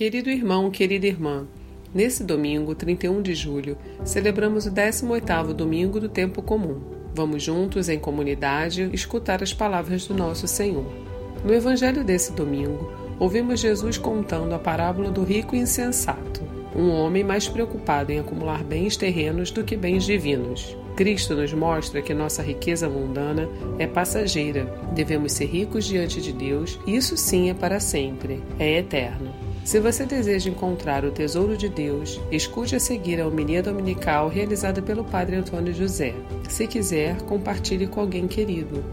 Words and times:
Querido 0.00 0.30
irmão, 0.30 0.70
querida 0.70 1.06
irmã, 1.06 1.46
nesse 1.92 2.24
domingo, 2.24 2.74
31 2.74 3.20
de 3.20 3.34
julho, 3.34 3.76
celebramos 4.02 4.64
o 4.64 4.70
18º 4.70 5.52
domingo 5.52 6.00
do 6.00 6.08
tempo 6.08 6.40
comum. 6.40 6.80
Vamos 7.14 7.42
juntos 7.42 7.86
em 7.86 7.98
comunidade 7.98 8.88
escutar 8.94 9.42
as 9.42 9.52
palavras 9.52 10.06
do 10.06 10.14
nosso 10.14 10.48
Senhor. 10.48 10.90
No 11.44 11.52
evangelho 11.52 12.02
desse 12.02 12.32
domingo, 12.32 12.90
ouvimos 13.18 13.60
Jesus 13.60 13.98
contando 13.98 14.54
a 14.54 14.58
parábola 14.58 15.10
do 15.10 15.22
rico 15.22 15.54
insensato, 15.54 16.40
um 16.74 16.88
homem 16.88 17.22
mais 17.22 17.46
preocupado 17.46 18.10
em 18.10 18.20
acumular 18.20 18.64
bens 18.64 18.96
terrenos 18.96 19.50
do 19.50 19.64
que 19.64 19.76
bens 19.76 20.04
divinos. 20.06 20.74
Cristo 20.96 21.36
nos 21.36 21.52
mostra 21.52 22.00
que 22.00 22.14
nossa 22.14 22.42
riqueza 22.42 22.88
mundana 22.88 23.46
é 23.78 23.86
passageira. 23.86 24.64
Devemos 24.94 25.32
ser 25.32 25.44
ricos 25.44 25.84
diante 25.84 26.22
de 26.22 26.32
Deus, 26.32 26.80
isso 26.86 27.18
sim 27.18 27.50
é 27.50 27.54
para 27.54 27.78
sempre, 27.78 28.42
é 28.58 28.78
eterno. 28.78 29.49
Se 29.70 29.78
você 29.78 30.04
deseja 30.04 30.50
encontrar 30.50 31.04
o 31.04 31.12
tesouro 31.12 31.56
de 31.56 31.68
Deus, 31.68 32.20
escute 32.32 32.74
a 32.74 32.80
seguir 32.80 33.20
a 33.20 33.28
homilia 33.28 33.62
dominical 33.62 34.28
realizada 34.28 34.82
pelo 34.82 35.04
Padre 35.04 35.36
Antônio 35.36 35.72
José. 35.72 36.12
Se 36.48 36.66
quiser, 36.66 37.22
compartilhe 37.22 37.86
com 37.86 38.00
alguém 38.00 38.26
querido. 38.26 38.84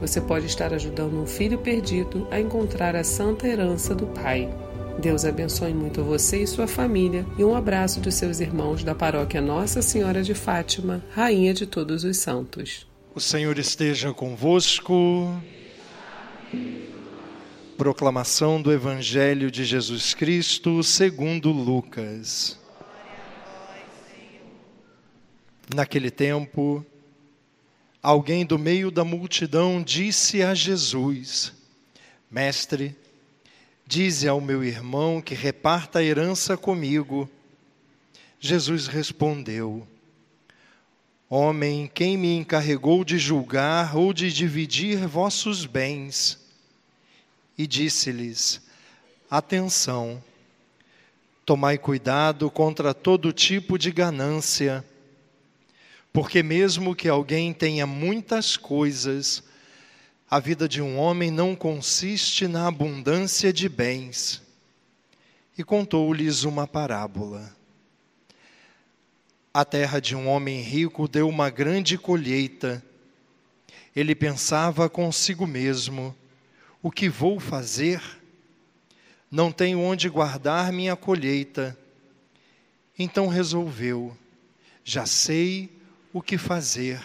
Você 0.00 0.20
pode 0.20 0.46
estar 0.46 0.74
ajudando 0.74 1.22
um 1.22 1.24
filho 1.24 1.58
perdido 1.58 2.26
a 2.32 2.40
encontrar 2.40 2.96
a 2.96 3.04
santa 3.04 3.46
herança 3.46 3.94
do 3.94 4.08
Pai. 4.08 4.52
Deus 5.00 5.24
abençoe 5.24 5.72
muito 5.72 6.02
você 6.02 6.42
e 6.42 6.48
sua 6.48 6.66
família 6.66 7.24
e 7.38 7.44
um 7.44 7.54
abraço 7.54 8.00
dos 8.00 8.16
seus 8.16 8.40
irmãos 8.40 8.82
da 8.82 8.92
paróquia 8.92 9.40
Nossa 9.40 9.82
Senhora 9.82 10.20
de 10.20 10.34
Fátima, 10.34 11.00
Rainha 11.12 11.54
de 11.54 11.64
Todos 11.64 12.02
os 12.02 12.16
Santos. 12.16 12.88
O 13.14 13.20
Senhor 13.20 13.56
esteja 13.56 14.12
convosco. 14.12 15.32
Proclamação 17.76 18.62
do 18.62 18.72
Evangelho 18.72 19.50
de 19.50 19.64
Jesus 19.64 20.14
Cristo 20.14 20.80
segundo 20.84 21.50
Lucas. 21.50 22.56
Naquele 25.74 26.08
tempo, 26.08 26.86
alguém 28.00 28.46
do 28.46 28.56
meio 28.56 28.92
da 28.92 29.04
multidão 29.04 29.82
disse 29.82 30.40
a 30.40 30.54
Jesus: 30.54 31.52
Mestre, 32.30 32.96
dize 33.84 34.28
ao 34.28 34.40
meu 34.40 34.62
irmão 34.62 35.20
que 35.20 35.34
reparta 35.34 35.98
a 35.98 36.04
herança 36.04 36.56
comigo. 36.56 37.28
Jesus 38.38 38.86
respondeu: 38.86 39.84
Homem, 41.28 41.90
quem 41.92 42.16
me 42.16 42.36
encarregou 42.36 43.04
de 43.04 43.18
julgar 43.18 43.96
ou 43.96 44.12
de 44.12 44.32
dividir 44.32 45.08
vossos 45.08 45.66
bens? 45.66 46.43
E 47.56 47.66
disse-lhes: 47.66 48.60
Atenção, 49.30 50.22
tomai 51.44 51.78
cuidado 51.78 52.50
contra 52.50 52.94
todo 52.94 53.32
tipo 53.32 53.78
de 53.78 53.90
ganância, 53.90 54.84
porque 56.12 56.42
mesmo 56.42 56.94
que 56.94 57.08
alguém 57.08 57.52
tenha 57.52 57.86
muitas 57.86 58.56
coisas, 58.56 59.42
a 60.30 60.38
vida 60.40 60.68
de 60.68 60.80
um 60.80 60.98
homem 60.98 61.30
não 61.30 61.54
consiste 61.54 62.48
na 62.48 62.66
abundância 62.66 63.52
de 63.52 63.68
bens. 63.68 64.42
E 65.56 65.62
contou-lhes 65.62 66.42
uma 66.42 66.66
parábola. 66.66 67.54
A 69.52 69.64
terra 69.64 70.00
de 70.00 70.16
um 70.16 70.26
homem 70.26 70.60
rico 70.60 71.06
deu 71.06 71.28
uma 71.28 71.48
grande 71.48 71.96
colheita. 71.96 72.82
Ele 73.94 74.12
pensava 74.12 74.88
consigo 74.88 75.46
mesmo: 75.46 76.12
o 76.84 76.90
que 76.90 77.08
vou 77.08 77.40
fazer? 77.40 78.02
Não 79.30 79.50
tenho 79.50 79.80
onde 79.80 80.06
guardar 80.06 80.70
minha 80.70 80.94
colheita. 80.94 81.74
Então 82.98 83.26
resolveu: 83.26 84.14
já 84.84 85.06
sei 85.06 85.70
o 86.12 86.20
que 86.20 86.36
fazer. 86.36 87.00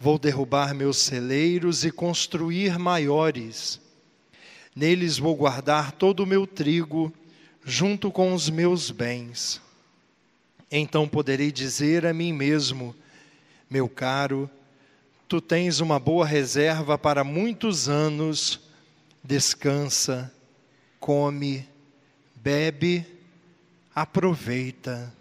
Vou 0.00 0.18
derrubar 0.18 0.74
meus 0.74 0.96
celeiros 0.96 1.84
e 1.84 1.92
construir 1.92 2.76
maiores. 2.76 3.80
Neles 4.74 5.16
vou 5.16 5.36
guardar 5.36 5.92
todo 5.92 6.24
o 6.24 6.26
meu 6.26 6.44
trigo, 6.44 7.14
junto 7.64 8.10
com 8.10 8.34
os 8.34 8.50
meus 8.50 8.90
bens. 8.90 9.62
Então 10.68 11.06
poderei 11.06 11.52
dizer 11.52 12.04
a 12.04 12.12
mim 12.12 12.32
mesmo: 12.32 12.96
meu 13.70 13.88
caro, 13.88 14.50
Tu 15.28 15.40
tens 15.40 15.80
uma 15.80 15.98
boa 15.98 16.24
reserva 16.24 16.96
para 16.96 17.24
muitos 17.24 17.88
anos, 17.88 18.60
descansa, 19.24 20.32
come, 21.00 21.68
bebe, 22.36 23.04
aproveita. 23.92 25.12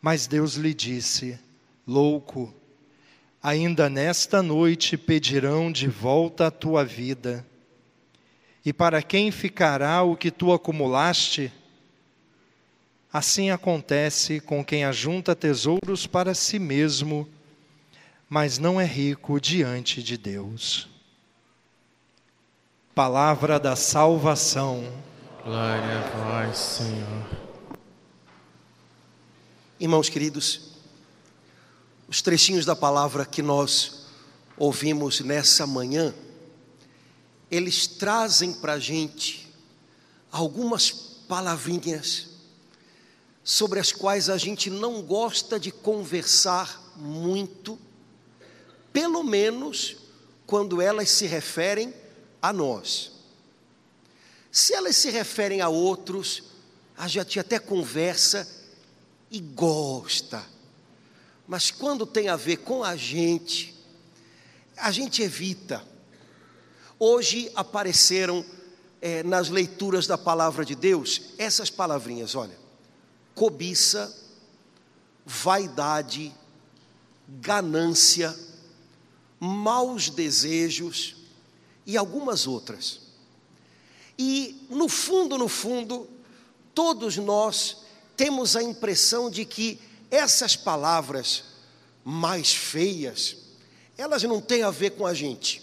Mas 0.00 0.26
Deus 0.26 0.54
lhe 0.54 0.72
disse: 0.72 1.38
Louco, 1.86 2.54
ainda 3.42 3.90
nesta 3.90 4.42
noite 4.42 4.96
pedirão 4.96 5.70
de 5.70 5.86
volta 5.86 6.46
a 6.46 6.50
tua 6.50 6.82
vida. 6.82 7.46
E 8.64 8.72
para 8.72 9.02
quem 9.02 9.30
ficará 9.30 10.02
o 10.02 10.16
que 10.16 10.30
tu 10.30 10.54
acumulaste? 10.54 11.52
Assim 13.12 13.50
acontece 13.50 14.40
com 14.40 14.64
quem 14.64 14.84
ajunta 14.84 15.36
tesouros 15.36 16.06
para 16.06 16.34
si 16.34 16.58
mesmo 16.58 17.28
mas 18.30 18.58
não 18.58 18.80
é 18.80 18.84
rico 18.86 19.40
diante 19.40 20.00
de 20.00 20.16
Deus. 20.16 20.88
Palavra 22.94 23.58
da 23.58 23.74
salvação. 23.74 24.84
Glória 25.42 25.98
a 25.98 26.46
vós, 26.46 26.56
Senhor. 26.56 27.26
Irmãos 29.80 30.08
queridos, 30.08 30.76
os 32.06 32.22
trechinhos 32.22 32.64
da 32.64 32.76
palavra 32.76 33.26
que 33.26 33.42
nós 33.42 34.06
ouvimos 34.56 35.18
nessa 35.20 35.66
manhã, 35.66 36.14
eles 37.50 37.88
trazem 37.88 38.52
para 38.52 38.74
a 38.74 38.78
gente 38.78 39.52
algumas 40.30 40.92
palavrinhas 40.92 42.28
sobre 43.42 43.80
as 43.80 43.90
quais 43.90 44.30
a 44.30 44.38
gente 44.38 44.70
não 44.70 45.02
gosta 45.02 45.58
de 45.58 45.72
conversar 45.72 46.94
muito 46.94 47.76
pelo 48.92 49.22
menos 49.22 49.96
quando 50.46 50.80
elas 50.82 51.10
se 51.10 51.26
referem 51.26 51.94
a 52.42 52.52
nós. 52.52 53.12
Se 54.50 54.74
elas 54.74 54.96
se 54.96 55.10
referem 55.10 55.60
a 55.60 55.68
outros, 55.68 56.42
a 56.96 57.06
gente 57.06 57.38
até 57.38 57.58
conversa 57.58 58.48
e 59.30 59.40
gosta. 59.40 60.44
Mas 61.46 61.70
quando 61.70 62.04
tem 62.04 62.28
a 62.28 62.36
ver 62.36 62.58
com 62.58 62.82
a 62.82 62.96
gente, 62.96 63.74
a 64.76 64.90
gente 64.90 65.22
evita. 65.22 65.84
Hoje 66.98 67.50
apareceram 67.54 68.44
é, 69.00 69.22
nas 69.22 69.48
leituras 69.48 70.06
da 70.06 70.18
palavra 70.18 70.64
de 70.64 70.74
Deus 70.74 71.22
essas 71.38 71.70
palavrinhas, 71.70 72.34
olha: 72.34 72.58
cobiça, 73.34 74.14
vaidade, 75.24 76.32
ganância, 77.26 78.36
maus 79.40 80.10
desejos 80.10 81.16
e 81.86 81.96
algumas 81.96 82.46
outras. 82.46 83.00
E 84.18 84.66
no 84.68 84.86
fundo, 84.86 85.38
no 85.38 85.48
fundo, 85.48 86.06
todos 86.74 87.16
nós 87.16 87.78
temos 88.16 88.54
a 88.54 88.62
impressão 88.62 89.30
de 89.30 89.46
que 89.46 89.80
essas 90.10 90.54
palavras 90.54 91.44
mais 92.04 92.52
feias, 92.52 93.36
elas 93.96 94.22
não 94.24 94.40
têm 94.40 94.62
a 94.62 94.70
ver 94.70 94.90
com 94.90 95.06
a 95.06 95.14
gente. 95.14 95.62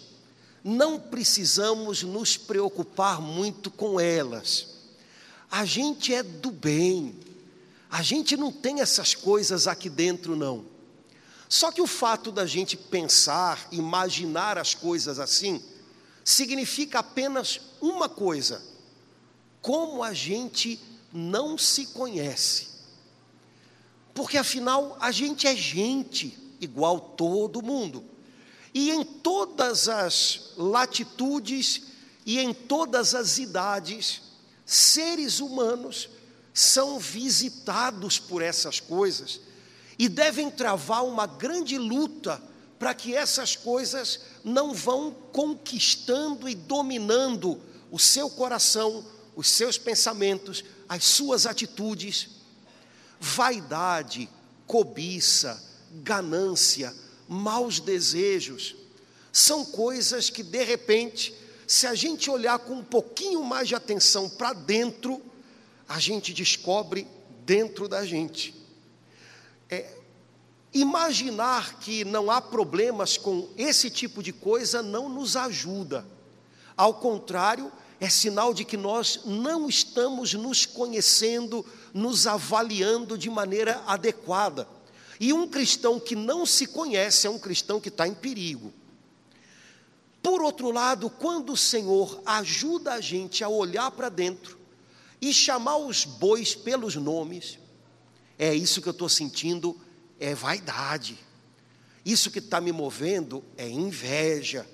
Não 0.64 1.00
precisamos 1.00 2.02
nos 2.02 2.36
preocupar 2.36 3.22
muito 3.22 3.70
com 3.70 4.00
elas. 4.00 4.68
A 5.52 5.66
gente 5.66 6.14
é 6.14 6.24
do 6.24 6.50
bem. 6.50 7.16
A 7.90 8.02
gente 8.02 8.36
não 8.36 8.52
tem 8.52 8.82
essas 8.82 9.14
coisas 9.14 9.68
aqui 9.68 9.90
dentro, 9.90 10.36
não. 10.36 10.66
Só 11.50 11.72
que 11.72 11.82
o 11.82 11.88
fato 11.88 12.32
da 12.32 12.46
gente 12.46 12.76
pensar, 12.76 13.68
imaginar 13.72 14.58
as 14.58 14.74
coisas 14.74 15.20
assim, 15.20 15.64
significa 16.24 17.00
apenas 17.00 17.62
uma 17.80 18.10
coisa: 18.10 18.62
como 19.62 20.04
a 20.04 20.14
gente 20.14 20.80
não 21.14 21.58
se 21.58 21.88
conhece. 21.88 22.68
Porque 24.14 24.38
afinal 24.38 24.98
a 25.00 25.12
gente 25.12 25.48
é 25.48 25.56
gente, 25.56 26.38
igual 26.60 27.00
todo 27.00 27.62
mundo. 27.62 28.04
E 28.74 28.92
em 28.92 29.04
todas 29.04 29.88
as 29.88 30.52
latitudes 30.58 31.84
e 32.26 32.40
em 32.40 32.54
todas 32.54 33.16
as 33.16 33.38
idades, 33.38 34.22
seres 34.66 35.40
humanos 35.40 36.10
são 36.54 37.00
visitados 37.00 38.20
por 38.20 38.42
essas 38.42 38.80
coisas 38.80 39.40
e 39.98 40.08
devem 40.08 40.50
travar 40.50 41.06
uma 41.06 41.26
grande 41.26 41.78
luta 41.78 42.42
para 42.78 42.94
que 42.94 43.16
essas 43.16 43.56
coisas 43.56 44.20
não 44.44 44.74
vão 44.74 45.12
conquistando 45.32 46.48
e 46.48 46.54
dominando 46.54 47.60
o 47.92 47.98
seu 47.98 48.30
coração, 48.30 49.04
os 49.36 49.50
seus 49.50 49.78
pensamentos, 49.78 50.64
as 50.88 51.04
suas 51.04 51.46
atitudes. 51.46 52.30
Vaidade, 53.20 54.30
cobiça, 54.68 55.64
ganância, 56.04 56.94
maus 57.28 57.80
desejos, 57.80 58.76
são 59.32 59.66
coisas 59.66 60.30
que 60.30 60.44
de 60.44 60.64
repente, 60.64 61.34
se 61.66 61.88
a 61.88 61.96
gente 61.96 62.30
olhar 62.30 62.60
com 62.60 62.76
um 62.76 62.84
pouquinho 62.84 63.44
mais 63.44 63.68
de 63.68 63.76
atenção 63.76 64.30
para 64.30 64.54
dentro, 64.54 65.22
a 65.88 66.00
gente 66.00 66.34
descobre 66.34 67.08
dentro 67.46 67.88
da 67.88 68.06
gente. 68.06 68.54
É, 69.70 69.98
imaginar 70.74 71.80
que 71.80 72.06
não 72.06 72.30
há 72.30 72.42
problemas 72.42 73.18
com 73.18 73.50
esse 73.58 73.90
tipo 73.90 74.22
de 74.22 74.32
coisa 74.32 74.82
não 74.82 75.10
nos 75.10 75.36
ajuda. 75.36 76.06
Ao 76.76 76.94
contrário, 76.94 77.72
é 78.00 78.10
sinal 78.10 78.54
de 78.54 78.64
que 78.64 78.78
nós 78.78 79.22
não 79.26 79.68
estamos 79.68 80.34
nos 80.34 80.66
conhecendo, 80.66 81.66
nos 81.94 82.28
avaliando 82.28 83.18
de 83.18 83.30
maneira 83.30 83.82
adequada. 83.88 84.68
E 85.20 85.34
um 85.34 85.48
cristão 85.48 86.00
que 86.00 86.16
não 86.16 86.46
se 86.46 86.68
conhece 86.68 87.26
é 87.26 87.30
um 87.30 87.40
cristão 87.40 87.82
que 87.82 87.90
está 87.90 88.08
em 88.08 88.14
perigo. 88.14 88.72
Por 90.22 90.44
outro 90.44 90.72
lado, 90.72 91.10
quando 91.10 91.54
o 91.54 91.58
Senhor 91.58 92.22
ajuda 92.26 92.94
a 92.94 93.02
gente 93.02 93.44
a 93.44 93.50
olhar 93.50 93.90
para 93.92 94.10
dentro 94.10 94.60
e 95.20 95.34
chamar 95.34 95.78
os 95.78 96.06
bois 96.06 96.54
pelos 96.54 96.96
nomes, 96.96 97.58
é 98.38 98.54
isso 98.54 98.82
que 98.82 98.88
eu 98.88 98.92
estou 98.92 99.10
sentindo, 99.10 99.80
é 100.20 100.36
vaidade. 100.36 101.18
Isso 102.06 102.32
que 102.32 102.40
está 102.40 102.62
me 102.62 102.72
movendo 102.72 103.44
é 103.58 103.68
inveja. 103.68 104.66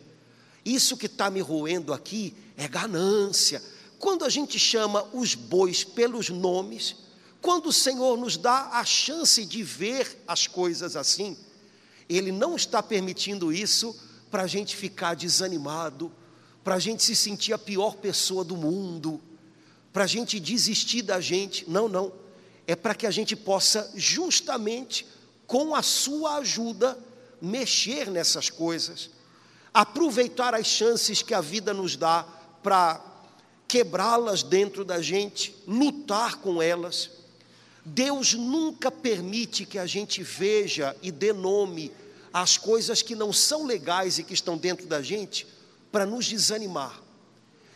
Isso 0.63 0.95
que 0.95 1.07
está 1.07 1.30
me 1.30 1.42
roendo 1.42 1.94
aqui 1.94 2.36
é 2.56 2.68
ganância. 2.68 3.62
Quando 4.00 4.25
a 4.25 4.30
gente 4.30 4.60
chama 4.60 5.07
os 5.13 5.33
bois 5.33 5.83
pelos 5.83 6.30
nomes, 6.30 6.95
quando 7.42 7.68
o 7.68 7.74
Senhor 7.74 8.18
nos 8.18 8.38
dá 8.38 8.69
a 8.74 8.86
chance 8.86 9.45
de 9.45 9.63
ver 9.63 10.24
as 10.27 10.48
coisas 10.48 10.95
assim, 10.95 11.38
Ele 12.07 12.31
não 12.31 12.56
está 12.56 12.83
permitindo 12.83 13.51
isso 13.51 13.95
para 14.30 14.44
a 14.44 14.48
gente 14.48 14.75
ficar 14.75 15.13
desanimado, 15.13 16.12
para 16.63 16.75
a 16.75 16.80
gente 16.80 17.04
se 17.04 17.15
sentir 17.15 17.54
a 17.54 17.57
pior 17.57 17.95
pessoa 17.98 18.44
do 18.44 18.56
mundo, 18.56 19.21
para 19.92 20.06
a 20.06 20.07
gente 20.07 20.39
desistir 20.39 21.01
da 21.01 21.19
gente. 21.19 21.69
Não, 21.69 21.89
não. 21.89 22.13
É 22.65 22.75
para 22.75 22.95
que 22.95 23.06
a 23.06 23.12
gente 23.12 23.36
possa, 23.36 23.92
justamente 23.95 25.06
com 25.45 25.75
a 25.75 25.81
Sua 25.81 26.38
ajuda, 26.38 26.98
mexer 27.42 28.10
nessas 28.10 28.50
coisas 28.50 29.10
aproveitar 29.74 30.54
as 30.54 30.68
chances 30.68 31.21
que 31.21 31.33
a 31.33 31.42
vida 31.42 31.74
nos 31.74 31.95
dá 31.95 32.24
para 32.62 33.04
quebrá-las 33.68 34.44
dentro 34.44 34.86
da 34.86 35.01
gente, 35.01 35.56
lutar 35.68 36.36
com 36.36 36.62
elas. 36.62 37.10
Deus 37.83 38.33
nunca 38.33 38.92
permite 38.92 39.65
que 39.65 39.80
a 39.80 39.88
gente 39.88 40.21
veja 40.21 40.95
e 41.01 41.12
dê 41.12 41.33
nome 41.33 41.92
às 42.31 42.57
coisas 42.57 43.01
que 43.01 43.15
não 43.15 43.33
são 43.33 43.65
legais 43.65 44.19
e 44.19 44.24
que 44.24 44.33
estão 44.33 44.57
dentro 44.57 44.86
da 44.86 45.01
gente 45.01 45.48
para 45.92 46.06
nos 46.06 46.25
desanimar. 46.25 47.01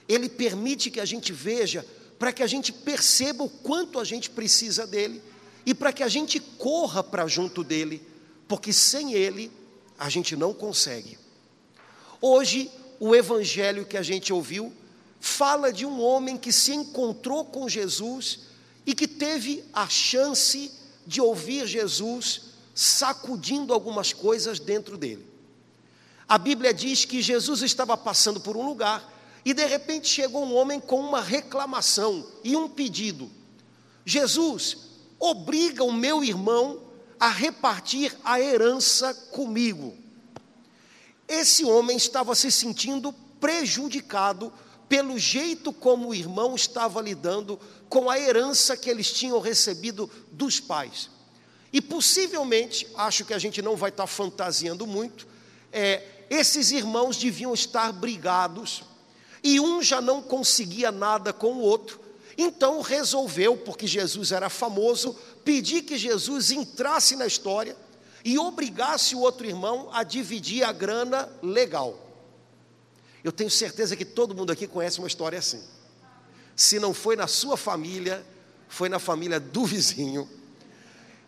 Ele 0.08 0.30
permite 0.30 0.92
que 0.92 1.00
a 1.00 1.06
gente 1.06 1.34
veja 1.34 1.86
para 2.18 2.34
que 2.34 2.44
a 2.44 2.48
gente 2.48 2.72
perceba 2.72 3.44
o 3.44 3.50
quanto 3.50 4.00
a 4.00 4.04
gente 4.04 4.30
precisa 4.30 4.86
dele 4.88 5.22
e 5.66 5.74
para 5.74 5.94
que 5.94 6.04
a 6.04 6.08
gente 6.08 6.40
corra 6.40 7.04
para 7.04 7.28
junto 7.28 7.64
dele, 7.64 8.02
porque 8.48 8.72
sem 8.72 9.14
ele 9.14 9.52
a 10.00 10.10
gente 10.10 10.36
não 10.36 10.54
consegue. 10.54 11.18
Hoje, 12.22 12.72
o 13.00 13.16
evangelho 13.16 13.86
que 13.86 13.98
a 13.98 14.02
gente 14.02 14.34
ouviu 14.34 14.74
fala 15.20 15.72
de 15.72 15.86
um 15.86 16.02
homem 16.02 16.38
que 16.38 16.52
se 16.52 16.74
encontrou 16.74 17.46
com 17.46 17.68
Jesus 17.68 18.40
e 18.86 18.96
que 18.96 19.08
teve 19.08 19.64
a 19.74 19.88
chance 19.88 20.72
de 21.06 21.22
ouvir 21.22 21.68
Jesus 21.68 22.42
sacudindo 22.74 23.74
algumas 23.74 24.14
coisas 24.14 24.60
dentro 24.60 24.98
dele. 24.98 25.26
A 26.28 26.38
Bíblia 26.38 26.74
diz 26.74 27.06
que 27.06 27.22
Jesus 27.22 27.62
estava 27.62 27.96
passando 27.96 28.40
por 28.40 28.56
um 28.56 28.66
lugar 28.66 29.17
e 29.48 29.54
de 29.54 29.66
repente 29.66 30.10
chegou 30.10 30.44
um 30.44 30.54
homem 30.54 30.78
com 30.78 31.00
uma 31.00 31.22
reclamação 31.22 32.28
e 32.44 32.54
um 32.54 32.68
pedido: 32.68 33.32
Jesus, 34.06 34.78
obriga 35.18 35.86
o 35.86 35.94
meu 35.94 36.22
irmão 36.22 36.82
a 37.18 37.30
repartir 37.30 38.14
a 38.26 38.42
herança 38.42 39.14
comigo. 39.32 39.96
Esse 41.26 41.64
homem 41.64 41.96
estava 41.96 42.36
se 42.36 42.52
sentindo 42.52 43.14
prejudicado 43.40 44.52
pelo 44.90 45.18
jeito 45.18 45.72
como 45.72 46.10
o 46.10 46.14
irmão 46.14 46.54
estava 46.54 47.02
lidando 47.02 47.58
com 47.88 48.10
a 48.10 48.20
herança 48.20 48.76
que 48.76 48.90
eles 48.90 49.14
tinham 49.14 49.40
recebido 49.40 50.12
dos 50.30 50.60
pais. 50.60 51.10
E 51.72 51.82
possivelmente, 51.82 52.86
acho 52.98 53.24
que 53.24 53.34
a 53.34 53.40
gente 53.40 53.62
não 53.62 53.78
vai 53.78 53.92
estar 53.92 54.08
fantasiando 54.08 54.86
muito, 54.86 55.26
é, 55.72 56.04
esses 56.30 56.72
irmãos 56.72 57.16
deviam 57.16 57.54
estar 57.54 57.94
brigados, 57.94 58.84
e 59.48 59.62
um 59.62 59.82
já 59.82 60.02
não 60.02 60.22
conseguia 60.22 60.92
nada 60.92 61.32
com 61.32 61.54
o 61.54 61.62
outro, 61.62 62.02
então 62.38 62.82
resolveu, 62.82 63.56
porque 63.56 63.88
Jesus 63.88 64.34
era 64.34 64.50
famoso, 64.50 65.16
pedir 65.46 65.84
que 65.84 65.98
Jesus 65.98 66.52
entrasse 66.52 67.16
na 67.16 67.26
história 67.26 67.74
e 68.26 68.38
obrigasse 68.38 69.16
o 69.16 69.20
outro 69.20 69.48
irmão 69.48 69.88
a 69.94 70.04
dividir 70.04 70.66
a 70.66 70.74
grana 70.74 71.30
legal. 71.42 71.98
Eu 73.24 73.32
tenho 73.32 73.50
certeza 73.50 73.96
que 73.96 74.04
todo 74.04 74.36
mundo 74.36 74.52
aqui 74.52 74.68
conhece 74.68 75.00
uma 75.00 75.08
história 75.08 75.40
assim. 75.40 75.64
Se 76.54 76.78
não 76.78 76.94
foi 76.94 77.16
na 77.16 77.26
sua 77.26 77.56
família, 77.56 78.26
foi 78.68 78.90
na 78.90 79.00
família 79.00 79.40
do 79.40 79.64
vizinho. 79.64 80.30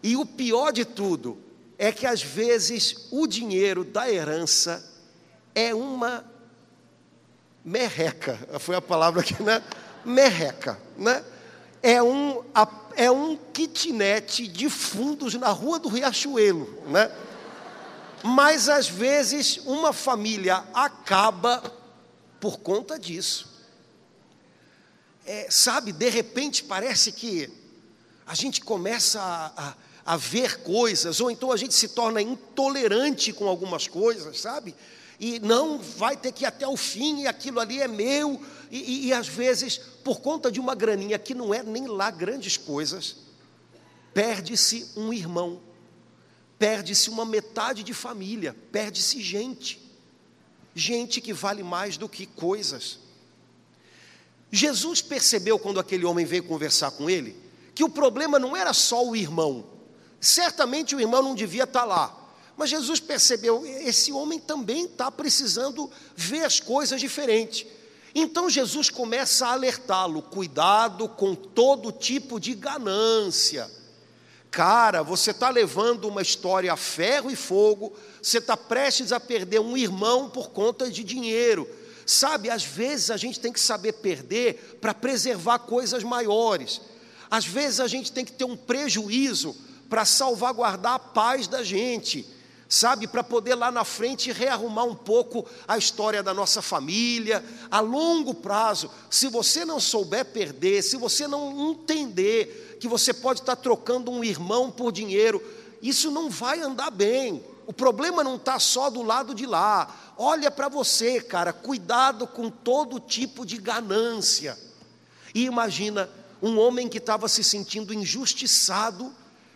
E 0.03 0.17
o 0.17 0.25
pior 0.25 0.73
de 0.73 0.83
tudo 0.83 1.37
é 1.77 1.89
que 1.89 2.05
às 2.05 2.21
vezes 2.21 3.07
o 3.11 3.25
dinheiro 3.25 3.85
da 3.85 4.11
herança 4.11 4.85
é 5.55 5.73
uma 5.73 6.28
merreca. 7.69 8.39
Foi 8.59 8.75
a 8.75 8.81
palavra 8.81 9.21
aqui, 9.21 9.41
né? 9.43 9.63
Merreca, 10.03 10.79
né? 10.97 11.23
É 11.83 12.01
um 12.01 12.43
é 12.95 13.09
um 13.09 13.37
kitnet 13.37 14.47
de 14.47 14.69
fundos 14.69 15.35
na 15.35 15.49
rua 15.49 15.79
do 15.79 15.87
Riachuelo, 15.87 16.83
né? 16.87 17.09
Mas 18.23 18.67
às 18.67 18.89
vezes 18.89 19.57
uma 19.65 19.93
família 19.93 20.63
acaba 20.73 21.61
por 22.39 22.59
conta 22.59 22.97
disso. 22.97 23.47
É, 25.25 25.47
sabe, 25.49 25.91
de 25.91 26.09
repente 26.09 26.63
parece 26.63 27.11
que 27.11 27.49
a 28.25 28.33
gente 28.33 28.61
começa 28.61 29.21
a, 29.21 29.69
a, 29.69 29.75
a 30.13 30.17
ver 30.17 30.63
coisas, 30.63 31.21
ou 31.21 31.29
então 31.29 31.51
a 31.51 31.57
gente 31.57 31.75
se 31.75 31.89
torna 31.89 32.21
intolerante 32.21 33.31
com 33.31 33.47
algumas 33.47 33.87
coisas, 33.87 34.41
sabe? 34.41 34.75
E 35.19 35.39
não 35.39 35.79
vai 35.79 36.15
ter 36.15 36.31
que 36.31 36.43
ir 36.43 36.47
até 36.47 36.67
o 36.67 36.77
fim, 36.77 37.21
e 37.21 37.27
aquilo 37.27 37.59
ali 37.59 37.81
é 37.81 37.87
meu, 37.87 38.41
e, 38.71 38.77
e, 38.77 39.07
e 39.07 39.13
às 39.13 39.27
vezes, 39.27 39.77
por 39.77 40.21
conta 40.21 40.51
de 40.51 40.59
uma 40.59 40.73
graninha 40.73 41.19
que 41.19 41.33
não 41.33 41.53
é 41.53 41.61
nem 41.61 41.87
lá 41.87 42.09
grandes 42.09 42.55
coisas, 42.55 43.17
perde-se 44.13 44.91
um 44.95 45.11
irmão, 45.11 45.61
perde-se 46.57 47.09
uma 47.09 47.25
metade 47.25 47.83
de 47.83 47.93
família, 47.93 48.55
perde-se 48.71 49.21
gente, 49.21 49.81
gente 50.73 51.19
que 51.19 51.33
vale 51.33 51.63
mais 51.63 51.97
do 51.97 52.07
que 52.07 52.25
coisas. 52.25 52.99
Jesus 54.51 55.01
percebeu 55.01 55.59
quando 55.59 55.79
aquele 55.79 56.05
homem 56.05 56.25
veio 56.25 56.43
conversar 56.43 56.91
com 56.91 57.09
ele, 57.09 57.35
que 57.75 57.83
o 57.83 57.89
problema 57.89 58.39
não 58.39 58.55
era 58.55 58.73
só 58.73 59.05
o 59.05 59.15
irmão, 59.15 59.65
certamente 60.19 60.95
o 60.95 60.99
irmão 60.99 61.21
não 61.21 61.35
devia 61.35 61.63
estar 61.63 61.85
lá, 61.85 62.18
mas 62.59 62.71
Jesus 62.71 62.99
percebeu, 62.99 63.65
esse 63.65 64.11
homem 64.11 64.37
também 64.37 64.83
está 64.83 65.09
precisando 65.09 65.89
ver 66.13 66.43
as 66.43 66.59
coisas 66.59 66.99
diferentes. 66.99 67.65
Então 68.13 68.49
Jesus 68.49 68.89
começa 68.89 69.47
a 69.47 69.53
alertá-lo: 69.53 70.21
cuidado 70.21 71.07
com 71.07 71.33
todo 71.33 71.89
tipo 71.89 72.37
de 72.37 72.53
ganância. 72.53 73.71
Cara, 74.51 75.01
você 75.01 75.31
está 75.31 75.49
levando 75.49 76.09
uma 76.09 76.21
história 76.21 76.73
a 76.73 76.75
ferro 76.75 77.31
e 77.31 77.35
fogo, 77.37 77.93
você 78.21 78.39
está 78.39 78.57
prestes 78.57 79.13
a 79.13 79.21
perder 79.21 79.61
um 79.61 79.77
irmão 79.77 80.29
por 80.29 80.49
conta 80.49 80.91
de 80.91 81.01
dinheiro. 81.01 81.65
Sabe, 82.05 82.49
às 82.49 82.65
vezes 82.65 83.09
a 83.09 83.15
gente 83.15 83.39
tem 83.39 83.53
que 83.53 83.59
saber 83.61 83.93
perder 83.93 84.79
para 84.81 84.93
preservar 84.93 85.59
coisas 85.59 86.03
maiores. 86.03 86.81
Às 87.31 87.45
vezes 87.45 87.79
a 87.79 87.87
gente 87.87 88.11
tem 88.11 88.25
que 88.25 88.33
ter 88.33 88.43
um 88.43 88.57
prejuízo 88.57 89.55
para 89.89 90.03
salvaguardar 90.03 90.95
a 90.95 90.99
paz 90.99 91.47
da 91.47 91.63
gente 91.63 92.37
sabe, 92.69 93.07
para 93.07 93.23
poder 93.23 93.55
lá 93.55 93.71
na 93.71 93.83
frente 93.83 94.31
rearrumar 94.31 94.83
um 94.83 94.93
pouco 94.93 95.43
a 95.67 95.75
história 95.75 96.21
da 96.21 96.35
nossa 96.35 96.61
família, 96.61 97.43
a 97.71 97.79
longo 97.79 98.35
prazo. 98.35 98.91
Se 99.09 99.27
você 99.27 99.65
não 99.65 99.79
souber 99.79 100.25
perder, 100.25 100.83
se 100.83 100.95
você 100.95 101.27
não 101.27 101.71
entender 101.71 102.77
que 102.79 102.87
você 102.87 103.11
pode 103.11 103.39
estar 103.39 103.55
trocando 103.55 104.11
um 104.11 104.23
irmão 104.23 104.69
por 104.69 104.91
dinheiro, 104.91 105.43
isso 105.81 106.11
não 106.11 106.29
vai 106.29 106.61
andar 106.61 106.91
bem. 106.91 107.43
O 107.65 107.73
problema 107.73 108.23
não 108.23 108.35
está 108.35 108.59
só 108.59 108.91
do 108.91 109.01
lado 109.01 109.33
de 109.33 109.47
lá. 109.47 110.13
Olha 110.15 110.51
para 110.51 110.69
você, 110.69 111.19
cara, 111.19 111.51
cuidado 111.51 112.27
com 112.27 112.51
todo 112.51 112.99
tipo 112.99 113.47
de 113.47 113.57
ganância. 113.57 114.55
E 115.33 115.43
imagina 115.45 116.07
um 116.39 116.59
homem 116.59 116.87
que 116.87 116.99
estava 116.99 117.27
se 117.27 117.43
sentindo 117.43 117.93
injustiçado, 117.93 119.11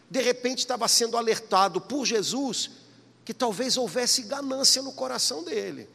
de 0.10 0.20
repente 0.20 0.60
estava 0.60 0.88
sendo 0.88 1.16
alertado 1.16 1.80
por 1.80 2.06
Jesus 2.06 2.83
que 3.26 3.34
talvez 3.34 3.78
houvesse 3.78 4.24
ganância 4.24 4.82
no 4.82 4.92
coração 4.92 5.44
dele. 5.44 5.90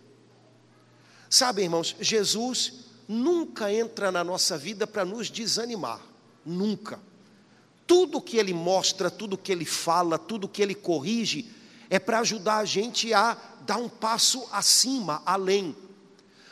Sabe, 1.28 1.62
irmãos, 1.62 1.94
Jesus 2.00 2.84
nunca 3.06 3.72
entra 3.72 4.10
na 4.10 4.24
nossa 4.24 4.56
vida 4.56 4.86
para 4.86 5.04
nos 5.04 5.30
desanimar, 5.30 6.00
nunca. 6.44 7.00
Tudo 7.86 8.20
que 8.20 8.36
ele 8.36 8.52
mostra, 8.52 9.10
tudo 9.10 9.38
que 9.38 9.52
ele 9.52 9.64
fala, 9.64 10.18
tudo 10.18 10.48
que 10.48 10.62
ele 10.62 10.74
corrige, 10.74 11.50
é 11.90 11.98
para 11.98 12.20
ajudar 12.20 12.58
a 12.58 12.64
gente 12.64 13.12
a 13.14 13.36
dar 13.62 13.78
um 13.78 13.88
passo 13.88 14.46
acima, 14.52 15.22
além. 15.24 15.74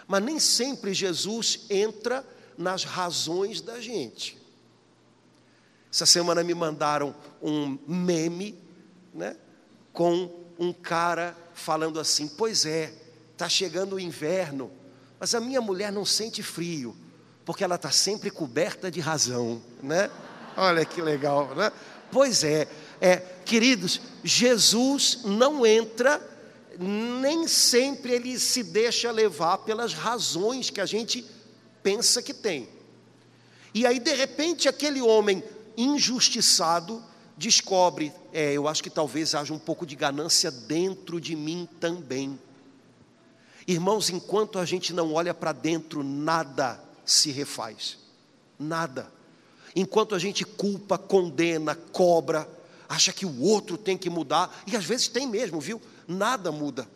Mas 0.06 0.22
nem 0.22 0.38
sempre 0.38 0.94
Jesus 0.94 1.60
entra 1.68 2.26
nas 2.56 2.84
razões 2.84 3.60
da 3.60 3.80
gente. 3.80 4.38
Essa 5.92 6.06
semana 6.06 6.44
me 6.44 6.54
mandaram 6.54 7.14
um 7.42 7.78
meme, 7.86 8.58
né, 9.14 9.36
com 9.92 10.45
um 10.58 10.72
cara 10.72 11.36
falando 11.54 11.98
assim: 12.00 12.28
Pois 12.28 12.64
é, 12.64 12.92
está 13.32 13.48
chegando 13.48 13.96
o 13.96 14.00
inverno, 14.00 14.70
mas 15.18 15.34
a 15.34 15.40
minha 15.40 15.60
mulher 15.60 15.92
não 15.92 16.04
sente 16.04 16.42
frio, 16.42 16.96
porque 17.44 17.64
ela 17.64 17.76
está 17.76 17.90
sempre 17.90 18.30
coberta 18.30 18.90
de 18.90 19.00
razão, 19.00 19.62
né? 19.82 20.10
Olha 20.56 20.84
que 20.84 21.02
legal, 21.02 21.54
né? 21.54 21.70
Pois 22.10 22.44
é, 22.44 22.66
é, 23.00 23.16
queridos, 23.44 24.00
Jesus 24.24 25.20
não 25.24 25.66
entra, 25.66 26.20
nem 26.78 27.46
sempre 27.46 28.12
ele 28.12 28.38
se 28.38 28.62
deixa 28.62 29.10
levar 29.10 29.58
pelas 29.58 29.92
razões 29.92 30.70
que 30.70 30.80
a 30.80 30.86
gente 30.86 31.24
pensa 31.82 32.22
que 32.22 32.32
tem. 32.32 32.68
E 33.74 33.86
aí, 33.86 33.98
de 33.98 34.14
repente, 34.14 34.68
aquele 34.68 35.02
homem 35.02 35.44
injustiçado 35.76 37.02
descobre: 37.36 38.12
é, 38.32 38.52
eu 38.52 38.66
acho 38.66 38.82
que 38.82 38.90
talvez 38.90 39.34
haja 39.34 39.52
um 39.52 39.58
pouco 39.58 39.84
de 39.84 39.94
ganância 39.94 40.50
dentro 40.50 41.20
de 41.20 41.36
mim 41.36 41.68
também. 41.78 42.38
Irmãos, 43.66 44.10
enquanto 44.10 44.58
a 44.58 44.64
gente 44.64 44.92
não 44.92 45.12
olha 45.12 45.34
para 45.34 45.52
dentro, 45.52 46.02
nada 46.02 46.80
se 47.04 47.30
refaz. 47.30 47.98
Nada. 48.58 49.10
Enquanto 49.74 50.14
a 50.14 50.18
gente 50.18 50.44
culpa, 50.44 50.96
condena, 50.96 51.74
cobra, 51.74 52.48
acha 52.88 53.12
que 53.12 53.26
o 53.26 53.42
outro 53.42 53.76
tem 53.76 53.98
que 53.98 54.08
mudar, 54.08 54.62
e 54.66 54.76
às 54.76 54.84
vezes 54.84 55.08
tem 55.08 55.26
mesmo, 55.26 55.60
viu? 55.60 55.82
Nada 56.06 56.52
muda. 56.52 56.88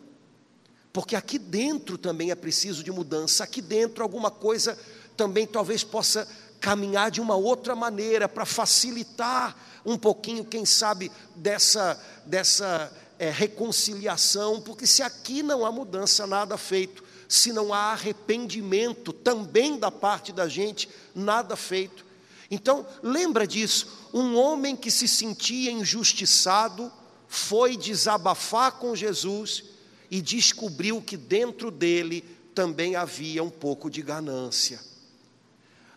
Porque 0.93 1.15
aqui 1.15 1.37
dentro 1.37 1.97
também 1.97 2.31
é 2.31 2.35
preciso 2.35 2.83
de 2.83 2.91
mudança, 2.91 3.43
aqui 3.43 3.61
dentro 3.61 4.03
alguma 4.03 4.31
coisa 4.31 4.77
também 5.15 5.45
talvez 5.45 5.83
possa 5.83 6.27
caminhar 6.61 7.09
de 7.09 7.19
uma 7.19 7.35
outra 7.35 7.75
maneira 7.75 8.29
para 8.29 8.45
facilitar 8.45 9.57
um 9.83 9.97
pouquinho, 9.97 10.45
quem 10.45 10.63
sabe, 10.63 11.11
dessa, 11.35 11.99
dessa 12.25 12.95
é, 13.17 13.31
reconciliação, 13.31 14.61
porque 14.61 14.85
se 14.85 15.01
aqui 15.01 15.41
não 15.41 15.65
há 15.65 15.71
mudança, 15.71 16.27
nada 16.27 16.55
feito, 16.57 17.03
se 17.27 17.51
não 17.51 17.73
há 17.73 17.93
arrependimento 17.93 19.11
também 19.11 19.79
da 19.79 19.89
parte 19.89 20.31
da 20.31 20.47
gente, 20.47 20.87
nada 21.15 21.55
feito. 21.55 22.05
Então, 22.49 22.85
lembra 23.01 23.47
disso, 23.47 24.09
um 24.13 24.37
homem 24.37 24.75
que 24.75 24.91
se 24.91 25.07
sentia 25.07 25.71
injustiçado 25.71 26.91
foi 27.27 27.75
desabafar 27.75 28.73
com 28.73 28.95
Jesus 28.95 29.63
e 30.11 30.21
descobriu 30.21 31.01
que 31.01 31.15
dentro 31.15 31.71
dele 31.71 32.21
também 32.53 32.97
havia 32.97 33.41
um 33.41 33.49
pouco 33.49 33.89
de 33.89 34.01
ganância. 34.01 34.90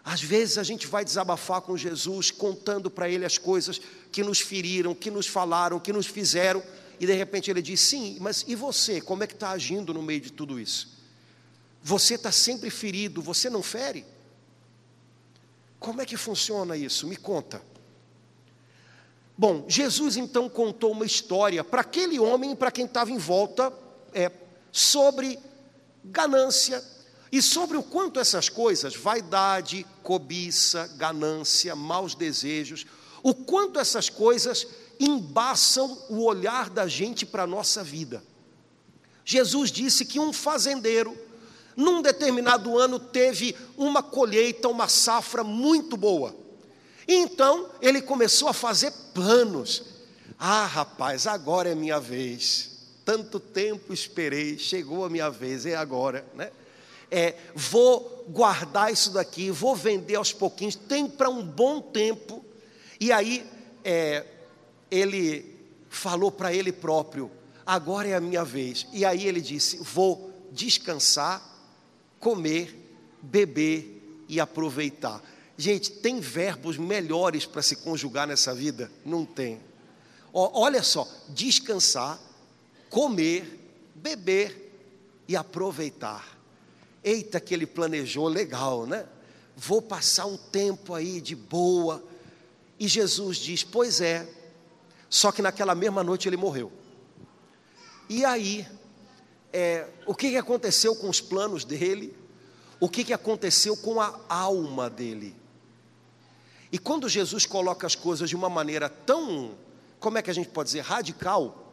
Às 0.05 0.23
vezes 0.23 0.59
a 0.59 0.63
gente 0.63 0.87
vai 0.87 1.03
desabafar 1.03 1.63
com 1.63 1.77
Jesus, 1.77 2.31
contando 2.31 2.91
para 2.91 3.09
ele 3.09 3.25
as 3.25 3.39
coisas 3.39 3.81
que 4.13 4.23
nos 4.23 4.39
feriram, 4.39 4.95
que 4.95 5.11
nos 5.11 5.27
falaram, 5.27 5.81
que 5.81 5.95
nos 5.95 6.07
fizeram, 6.07 6.63
e 7.01 7.07
de 7.07 7.15
repente 7.15 7.51
ele 7.51 7.63
diz: 7.63 7.81
Sim, 7.81 8.19
mas 8.21 8.45
e 8.47 8.55
você? 8.55 9.01
Como 9.01 9.25
é 9.25 9.27
que 9.27 9.33
está 9.33 9.51
agindo 9.51 9.95
no 9.95 10.03
meio 10.03 10.21
de 10.21 10.31
tudo 10.31 10.61
isso? 10.61 10.99
Você 11.83 12.17
está 12.17 12.31
sempre 12.31 12.69
ferido, 12.69 13.23
você 13.23 13.49
não 13.49 13.63
fere? 13.63 14.05
Como 15.81 16.03
é 16.03 16.07
que 16.07 16.19
funciona 16.19 16.77
isso? 16.77 17.07
Me 17.07 17.17
conta. 17.17 17.63
Bom, 19.37 19.65
Jesus 19.67 20.17
então 20.17 20.49
contou 20.49 20.93
uma 20.93 21.07
história 21.07 21.65
para 21.65 21.81
aquele 21.81 22.21
homem 22.21 22.55
para 22.55 22.71
quem 22.71 22.85
estava 22.85 23.11
em 23.11 23.19
volta 23.19 23.73
é, 24.13 24.31
sobre 24.71 25.39
ganância 26.05 26.83
e 27.35 27.43
sobre 27.43 27.77
o 27.77 27.83
quanto 27.83 28.21
essas 28.21 28.49
coisas, 28.49 28.95
vaidade, 28.95 29.85
cobiça, 30.05 30.87
ganância, 30.97 31.75
maus 31.75 32.15
desejos, 32.15 32.87
o 33.25 33.35
quanto 33.35 33.81
essas 33.81 34.09
coisas 34.09 34.65
embaçam 35.01 36.01
o 36.09 36.23
olhar 36.23 36.71
da 36.71 36.87
gente 36.87 37.27
para 37.27 37.43
a 37.43 37.47
nossa 37.47 37.83
vida. 37.83 38.23
Jesus 39.25 39.73
disse 39.73 40.05
que 40.05 40.21
um 40.21 40.33
fazendeiro 40.33 41.19
num 41.75 42.01
determinado 42.01 42.79
ano 42.79 43.01
teve 43.01 43.57
uma 43.77 44.01
colheita, 44.01 44.69
uma 44.69 44.87
safra 44.87 45.43
muito 45.43 45.97
boa. 45.97 46.37
Então 47.09 47.69
ele 47.83 48.01
começou 48.01 48.47
a 48.47 48.55
fazer 48.55 48.93
planos. 49.13 49.83
Ah, 50.39 50.67
rapaz, 50.67 51.27
agora 51.27 51.69
é 51.69 51.75
minha 51.75 51.99
vez. 51.99 52.79
Tanto 53.05 53.41
tempo 53.41 53.93
esperei, 53.93 54.57
chegou 54.57 55.05
a 55.05 55.11
minha 55.11 55.29
vez, 55.31 55.67
é 55.67 55.75
agora, 55.75 56.25
né? 56.37 56.53
É, 57.11 57.35
vou 57.55 58.25
guardar 58.29 58.93
isso 58.93 59.13
daqui, 59.13 59.51
vou 59.51 59.77
vender 59.77 60.17
aos 60.17 60.33
pouquinhos, 60.33 60.75
tem 60.75 61.07
para 61.07 61.29
um 61.29 61.43
bom 61.43 61.81
tempo. 61.81 62.45
E 63.01 63.13
aí 63.13 63.45
é, 63.85 64.25
ele 64.91 65.55
falou 65.89 66.31
para 66.31 66.53
ele 66.53 66.73
próprio: 66.73 67.31
agora 67.65 68.09
é 68.09 68.15
a 68.15 68.21
minha 68.21 68.45
vez. 68.45 68.87
E 68.93 69.05
aí 69.05 69.27
ele 69.27 69.41
disse: 69.41 69.79
vou 69.79 70.33
descansar 70.51 71.55
comer, 72.25 72.75
beber 73.21 74.25
e 74.29 74.41
aproveitar. 74.41 75.23
Gente, 75.59 75.91
tem 75.91 76.19
verbos 76.21 76.79
melhores 76.79 77.45
para 77.45 77.63
se 77.63 77.77
conjugar 77.77 78.27
nessa 78.27 78.55
vida? 78.55 78.91
Não 79.05 79.25
tem. 79.27 79.61
olha 80.33 80.83
só: 80.83 81.07
descansar, 81.29 82.19
comer, 82.89 83.61
beber 83.95 84.73
e 85.29 85.37
aproveitar. 85.37 86.35
Eita, 87.05 87.39
que 87.39 87.53
ele 87.53 87.67
planejou 87.67 88.27
legal, 88.27 88.87
né? 88.87 89.07
Vou 89.55 89.83
passar 89.83 90.27
um 90.27 90.37
tempo 90.37 90.95
aí 90.95 91.21
de 91.21 91.37
boa. 91.37 92.03
E 92.81 92.89
Jesus 92.89 93.37
diz: 93.37 93.63
Pois 93.63 94.01
é. 94.01 94.27
Só 95.09 95.31
que 95.31 95.43
naquela 95.43 95.75
mesma 95.75 96.03
noite 96.03 96.29
ele 96.29 96.37
morreu. 96.37 96.73
E 98.09 98.25
aí, 98.25 98.67
é, 99.53 99.87
o 100.07 100.15
que, 100.15 100.37
aconteceu 100.37 100.97
com 100.97 101.09
os 101.09 101.21
planos 101.21 101.65
dele, 101.65 102.17
o 102.81 102.89
que 102.89 103.13
aconteceu 103.13 103.77
com 103.77 104.01
a 104.01 104.21
alma 104.29 104.91
dele. 104.91 105.37
E 106.73 106.79
quando 106.79 107.09
Jesus 107.09 107.47
coloca 107.47 107.87
as 107.87 107.95
coisas 107.95 108.29
de 108.29 108.35
uma 108.35 108.49
maneira 108.49 108.89
tão, 108.89 109.57
como 110.01 110.19
é 110.19 110.23
que 110.23 110.31
a 110.31 110.35
gente 110.35 110.49
pode 110.49 110.71
dizer, 110.71 110.81
radical, 110.81 111.64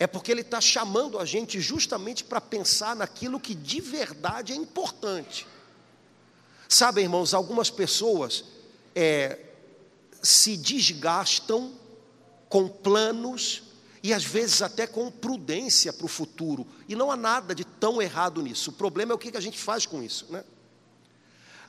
é 0.00 0.06
porque 0.06 0.32
ele 0.32 0.40
está 0.40 0.62
chamando 0.62 1.18
a 1.18 1.26
gente 1.26 1.60
justamente 1.60 2.24
para 2.24 2.40
pensar 2.40 2.96
naquilo 2.96 3.38
que 3.38 3.54
de 3.54 3.82
verdade 3.82 4.54
é 4.54 4.56
importante. 4.56 5.46
Sabe, 6.66 7.02
irmãos, 7.02 7.34
algumas 7.34 7.68
pessoas 7.68 8.44
é, 8.94 9.38
se 10.22 10.56
desgastam 10.56 11.74
com 12.48 12.66
planos 12.66 13.64
e 14.02 14.14
às 14.14 14.24
vezes 14.24 14.62
até 14.62 14.86
com 14.86 15.10
prudência 15.10 15.92
para 15.92 16.06
o 16.06 16.08
futuro. 16.08 16.66
E 16.88 16.96
não 16.96 17.10
há 17.10 17.16
nada 17.16 17.54
de 17.54 17.66
tão 17.66 18.00
errado 18.00 18.40
nisso. 18.40 18.70
O 18.70 18.72
problema 18.72 19.12
é 19.12 19.14
o 19.14 19.18
que 19.18 19.36
a 19.36 19.40
gente 19.40 19.58
faz 19.58 19.84
com 19.84 20.02
isso. 20.02 20.24
Né? 20.30 20.42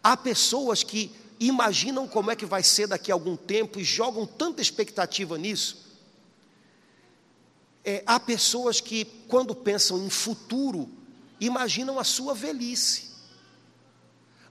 Há 0.01 0.15
pessoas 0.15 0.83
que 0.83 1.11
imaginam 1.37 2.07
como 2.07 2.31
é 2.31 2.35
que 2.37 2.45
vai 2.45 2.63
ser 2.63 2.87
daqui 2.87 3.11
a 3.11 3.13
algum 3.13 3.35
tempo 3.35 3.77
e 3.77 3.83
jogam 3.83 4.25
tanta 4.25 4.61
expectativa 4.61 5.37
nisso. 5.37 5.90
É, 7.83 8.03
há 8.05 8.19
pessoas 8.19 8.79
que, 8.79 9.05
quando 9.27 9.55
pensam 9.55 10.05
em 10.05 10.09
futuro, 10.09 10.89
imaginam 11.39 11.99
a 11.99 12.03
sua 12.03 12.33
velhice. 12.33 13.09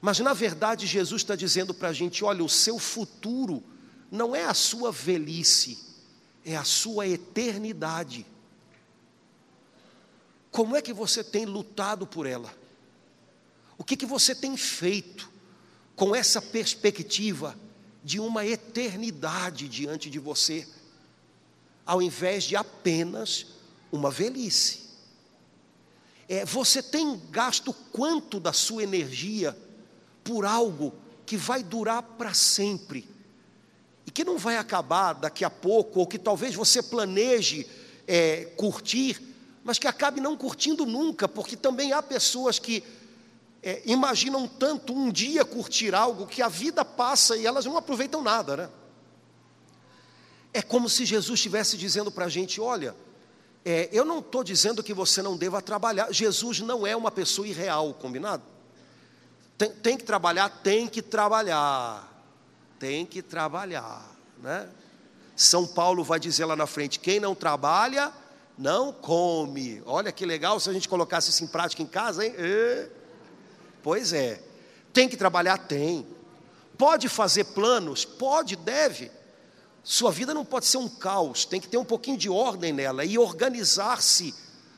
Mas, 0.00 0.18
na 0.18 0.32
verdade, 0.32 0.86
Jesus 0.86 1.22
está 1.22 1.36
dizendo 1.36 1.72
para 1.72 1.90
a 1.90 1.92
gente: 1.92 2.24
olha, 2.24 2.44
o 2.44 2.48
seu 2.48 2.78
futuro 2.78 3.62
não 4.10 4.34
é 4.34 4.44
a 4.44 4.54
sua 4.54 4.90
velhice 4.90 5.90
é 6.44 6.56
a 6.56 6.64
sua 6.64 7.06
eternidade. 7.06 8.26
Como 10.50 10.76
é 10.76 10.82
que 10.82 10.92
você 10.92 11.22
tem 11.22 11.44
lutado 11.44 12.06
por 12.06 12.26
ela? 12.26 12.52
O 13.78 13.84
que, 13.84 13.96
que 13.96 14.06
você 14.06 14.34
tem 14.34 14.56
feito 14.56 15.30
com 15.94 16.14
essa 16.14 16.40
perspectiva 16.40 17.56
de 18.02 18.18
uma 18.18 18.44
eternidade 18.46 19.68
diante 19.68 20.08
de 20.10 20.18
você, 20.18 20.66
ao 21.90 22.00
invés 22.00 22.44
de 22.44 22.54
apenas 22.54 23.46
uma 23.90 24.12
velhice? 24.12 24.82
É, 26.28 26.44
você 26.44 26.80
tem 26.80 27.20
gasto 27.30 27.74
quanto 27.90 28.38
da 28.38 28.52
sua 28.52 28.84
energia 28.84 29.58
por 30.22 30.46
algo 30.46 30.94
que 31.26 31.36
vai 31.36 31.64
durar 31.64 32.00
para 32.00 32.32
sempre 32.32 33.08
e 34.06 34.10
que 34.12 34.22
não 34.22 34.38
vai 34.38 34.56
acabar 34.56 35.14
daqui 35.14 35.44
a 35.44 35.50
pouco, 35.50 35.98
ou 35.98 36.06
que 36.06 36.16
talvez 36.16 36.54
você 36.54 36.80
planeje 36.80 37.66
é, 38.06 38.44
curtir, 38.56 39.20
mas 39.64 39.76
que 39.76 39.88
acabe 39.88 40.20
não 40.20 40.36
curtindo 40.36 40.86
nunca, 40.86 41.26
porque 41.26 41.56
também 41.56 41.92
há 41.92 42.00
pessoas 42.00 42.60
que 42.60 42.84
é, 43.64 43.82
imaginam 43.84 44.46
tanto 44.46 44.92
um 44.92 45.10
dia 45.10 45.44
curtir 45.44 45.92
algo 45.92 46.28
que 46.28 46.40
a 46.40 46.48
vida 46.48 46.84
passa 46.84 47.36
e 47.36 47.44
elas 47.44 47.64
não 47.64 47.76
aproveitam 47.76 48.22
nada, 48.22 48.56
né? 48.56 48.70
É 50.52 50.60
como 50.62 50.88
se 50.88 51.04
Jesus 51.04 51.38
estivesse 51.38 51.76
dizendo 51.76 52.10
para 52.10 52.26
a 52.26 52.28
gente: 52.28 52.60
olha, 52.60 52.94
é, 53.64 53.88
eu 53.92 54.04
não 54.04 54.20
estou 54.20 54.42
dizendo 54.42 54.82
que 54.82 54.94
você 54.94 55.22
não 55.22 55.36
deva 55.36 55.60
trabalhar. 55.60 56.12
Jesus 56.12 56.60
não 56.60 56.86
é 56.86 56.96
uma 56.96 57.10
pessoa 57.10 57.46
irreal, 57.46 57.94
combinado? 57.94 58.42
Tem, 59.56 59.70
tem 59.70 59.96
que 59.96 60.04
trabalhar, 60.04 60.48
tem 60.62 60.88
que 60.88 61.02
trabalhar, 61.02 62.24
tem 62.78 63.04
que 63.04 63.22
trabalhar, 63.22 64.10
né? 64.38 64.68
São 65.36 65.66
Paulo 65.66 66.02
vai 66.02 66.18
dizer 66.18 66.46
lá 66.46 66.56
na 66.56 66.66
frente: 66.66 66.98
quem 66.98 67.20
não 67.20 67.34
trabalha, 67.34 68.12
não 68.56 68.92
come. 68.92 69.82
Olha 69.86 70.10
que 70.10 70.26
legal 70.26 70.58
se 70.58 70.68
a 70.68 70.72
gente 70.72 70.88
colocasse 70.88 71.30
isso 71.30 71.44
em 71.44 71.46
prática 71.46 71.82
em 71.82 71.86
casa, 71.86 72.24
hein? 72.24 72.34
E, 72.38 72.88
pois 73.82 74.12
é. 74.12 74.42
Tem 74.92 75.08
que 75.08 75.16
trabalhar? 75.16 75.56
Tem. 75.56 76.06
Pode 76.76 77.08
fazer 77.08 77.44
planos? 77.44 78.04
Pode, 78.04 78.56
deve. 78.56 79.10
Sua 79.82 80.12
vida 80.12 80.34
não 80.34 80.44
pode 80.44 80.66
ser 80.66 80.76
um 80.76 80.88
caos, 80.88 81.44
tem 81.44 81.60
que 81.60 81.68
ter 81.68 81.78
um 81.78 81.84
pouquinho 81.84 82.16
de 82.16 82.28
ordem 82.28 82.72
nela. 82.72 83.04
E 83.04 83.18
organizar-se 83.18 84.34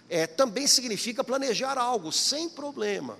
é, 0.08 0.26
também 0.26 0.66
significa 0.66 1.24
planejar 1.24 1.78
algo, 1.78 2.12
sem 2.12 2.48
problema. 2.48 3.18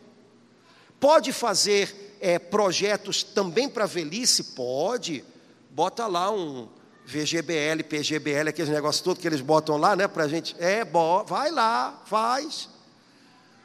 Pode 1.00 1.32
fazer 1.32 2.16
é, 2.20 2.38
projetos 2.38 3.22
também 3.22 3.68
para 3.68 3.86
velhice? 3.86 4.44
Pode. 4.44 5.24
Bota 5.70 6.06
lá 6.06 6.30
um 6.30 6.68
VGBL, 7.04 7.82
PGBL, 7.88 8.50
aqueles 8.50 8.70
negócios 8.70 9.02
todos 9.02 9.20
que 9.20 9.26
eles 9.26 9.40
botam 9.40 9.76
lá, 9.76 9.96
né, 9.96 10.06
para 10.06 10.24
a 10.24 10.28
gente. 10.28 10.54
É, 10.58 10.84
bom, 10.84 11.24
vai 11.24 11.50
lá, 11.50 12.00
faz. 12.06 12.68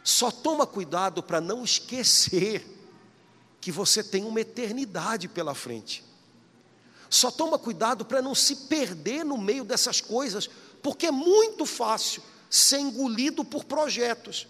Só 0.03 0.31
toma 0.31 0.65
cuidado 0.65 1.21
para 1.21 1.41
não 1.41 1.63
esquecer 1.63 2.65
que 3.59 3.71
você 3.71 4.01
tem 4.01 4.23
uma 4.23 4.39
eternidade 4.39 5.27
pela 5.27 5.53
frente. 5.53 6.06
Só 7.09 7.31
toma 7.31 7.57
cuidado 7.57 8.05
para 8.05 8.21
não 8.21 8.35
se 8.35 8.55
perder 8.67 9.23
no 9.23 9.37
meio 9.37 9.63
dessas 9.63 10.01
coisas, 10.01 10.49
porque 10.81 11.07
é 11.07 11.11
muito 11.11 11.65
fácil 11.65 12.21
ser 12.49 12.79
engolido 12.79 13.43
por 13.43 13.63
projetos. 13.63 14.47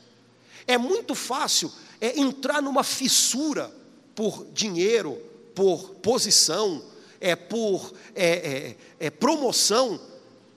É 0.66 0.78
muito 0.78 1.16
fácil 1.16 1.72
é, 2.02 2.20
entrar 2.20 2.62
numa 2.62 2.84
fissura 2.84 3.72
por 4.16 4.46
dinheiro, 4.54 5.22
por 5.56 5.96
posição, 5.96 6.84
é, 7.20 7.36
por 7.36 7.94
é, 8.16 8.26
é, 8.26 8.78
é, 9.00 9.10
promoção, 9.10 10.00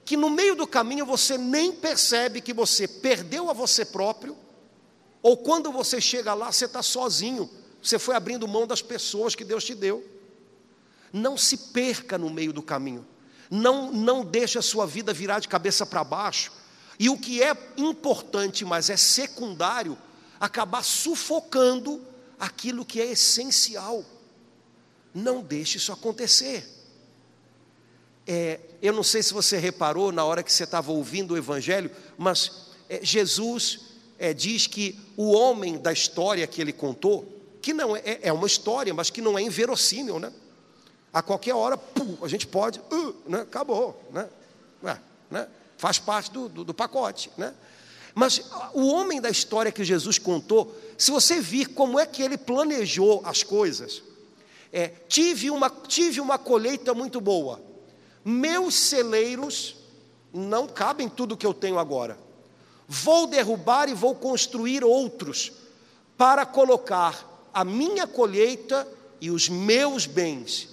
que 0.04 0.16
no 0.16 0.28
meio 0.28 0.56
do 0.56 0.66
caminho 0.66 1.06
você 1.06 1.38
nem 1.38 1.72
percebe 1.72 2.40
que 2.40 2.52
você 2.52 2.88
perdeu 2.88 3.48
a 3.48 3.52
você 3.52 3.84
próprio, 3.84 4.36
ou 5.22 5.36
quando 5.36 5.70
você 5.70 6.00
chega 6.00 6.34
lá, 6.34 6.50
você 6.50 6.64
está 6.64 6.82
sozinho, 6.82 7.48
você 7.82 7.98
foi 7.98 8.14
abrindo 8.14 8.48
mão 8.48 8.66
das 8.66 8.82
pessoas 8.82 9.34
que 9.34 9.44
Deus 9.44 9.64
te 9.64 9.74
deu. 9.74 10.04
Não 11.12 11.36
se 11.36 11.56
perca 11.56 12.16
no 12.16 12.30
meio 12.30 12.52
do 12.52 12.62
caminho. 12.62 13.06
Não, 13.50 13.90
não 13.90 14.24
deixe 14.24 14.58
a 14.58 14.62
sua 14.62 14.86
vida 14.86 15.12
virar 15.12 15.40
de 15.40 15.48
cabeça 15.48 15.84
para 15.84 16.04
baixo. 16.04 16.52
E 16.98 17.08
o 17.08 17.18
que 17.18 17.42
é 17.42 17.56
importante, 17.76 18.64
mas 18.64 18.90
é 18.90 18.96
secundário, 18.96 19.96
acabar 20.38 20.84
sufocando 20.84 22.00
aquilo 22.38 22.84
que 22.84 23.00
é 23.00 23.06
essencial. 23.06 24.04
Não 25.14 25.42
deixe 25.42 25.78
isso 25.78 25.92
acontecer. 25.92 26.64
É, 28.26 28.60
eu 28.80 28.92
não 28.92 29.02
sei 29.02 29.22
se 29.22 29.32
você 29.32 29.58
reparou 29.58 30.12
na 30.12 30.24
hora 30.24 30.42
que 30.42 30.52
você 30.52 30.64
estava 30.64 30.92
ouvindo 30.92 31.34
o 31.34 31.36
Evangelho, 31.36 31.90
mas 32.16 32.68
é, 32.88 33.00
Jesus 33.02 33.80
é, 34.18 34.32
diz 34.32 34.66
que 34.66 34.98
o 35.16 35.32
homem 35.32 35.78
da 35.78 35.92
história 35.92 36.46
que 36.46 36.60
ele 36.60 36.72
contou, 36.72 37.26
que 37.60 37.72
não 37.72 37.96
é, 37.96 38.20
é 38.22 38.32
uma 38.32 38.46
história, 38.46 38.94
mas 38.94 39.10
que 39.10 39.20
não 39.20 39.38
é 39.38 39.42
inverossímil, 39.42 40.18
né? 40.18 40.32
A 41.12 41.22
qualquer 41.22 41.54
hora, 41.54 41.76
pum, 41.76 42.16
a 42.22 42.28
gente 42.28 42.46
pode, 42.46 42.80
uh, 42.80 43.14
né, 43.26 43.40
acabou, 43.40 44.00
né? 44.12 44.28
Né? 45.30 45.46
Faz 45.78 45.98
parte 45.98 46.30
do, 46.30 46.48
do, 46.48 46.64
do 46.64 46.74
pacote, 46.74 47.30
né? 47.38 47.54
Mas 48.14 48.42
o 48.74 48.88
homem 48.88 49.20
da 49.20 49.30
história 49.30 49.70
que 49.70 49.84
Jesus 49.84 50.18
contou, 50.18 50.76
se 50.98 51.12
você 51.12 51.40
vir 51.40 51.68
como 51.68 51.98
é 51.98 52.04
que 52.04 52.22
ele 52.22 52.36
planejou 52.36 53.22
as 53.24 53.44
coisas, 53.44 54.02
é, 54.72 54.88
tive, 55.08 55.48
uma, 55.48 55.70
tive 55.70 56.20
uma 56.20 56.36
colheita 56.36 56.92
muito 56.92 57.20
boa, 57.20 57.62
meus 58.24 58.74
celeiros 58.74 59.76
não 60.32 60.66
cabem 60.66 61.08
tudo 61.08 61.36
que 61.36 61.46
eu 61.46 61.54
tenho 61.54 61.78
agora, 61.78 62.18
vou 62.88 63.28
derrubar 63.28 63.88
e 63.88 63.94
vou 63.94 64.14
construir 64.16 64.82
outros, 64.82 65.52
para 66.18 66.44
colocar 66.44 67.48
a 67.54 67.64
minha 67.64 68.06
colheita 68.06 68.86
e 69.20 69.30
os 69.30 69.48
meus 69.48 70.04
bens 70.04 70.69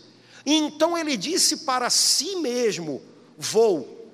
então 0.49 0.97
ele 0.97 1.17
disse 1.17 1.57
para 1.57 1.89
si 1.89 2.37
mesmo: 2.37 3.01
Vou 3.37 4.09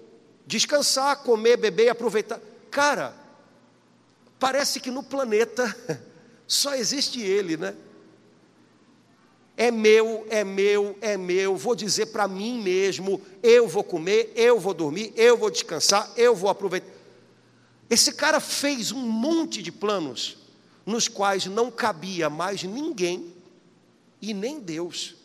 descansar, 0.48 1.18
comer, 1.18 1.58
beber 1.58 1.90
aproveitar. 1.90 2.42
Cara, 2.72 3.16
parece 4.40 4.80
que 4.80 4.90
no 4.90 5.04
planeta 5.04 5.78
só 6.48 6.74
existe 6.74 7.22
ele, 7.22 7.56
né? 7.56 7.76
É 9.56 9.70
meu, 9.70 10.26
é 10.30 10.44
meu, 10.44 10.98
é 11.00 11.16
meu. 11.16 11.56
Vou 11.56 11.76
dizer 11.76 12.08
para 12.08 12.28
mim 12.28 12.60
mesmo: 12.62 13.22
eu 13.44 13.68
vou 13.68 13.84
comer, 13.84 14.34
eu 14.36 14.60
vou 14.60 14.74
dormir, 14.74 15.14
eu 15.16 15.38
vou 15.38 15.52
descansar, 15.52 16.12
eu 16.18 16.36
vou 16.36 16.50
aproveitar. 16.50 16.92
Esse 17.90 18.14
cara 18.14 18.40
fez 18.40 18.92
um 18.92 19.02
monte 19.02 19.62
de 19.62 19.72
planos 19.72 20.38
nos 20.84 21.08
quais 21.08 21.46
não 21.46 21.70
cabia 21.70 22.28
mais 22.28 22.64
ninguém 22.64 23.32
e 24.20 24.34
nem 24.34 24.60
Deus. 24.60 25.23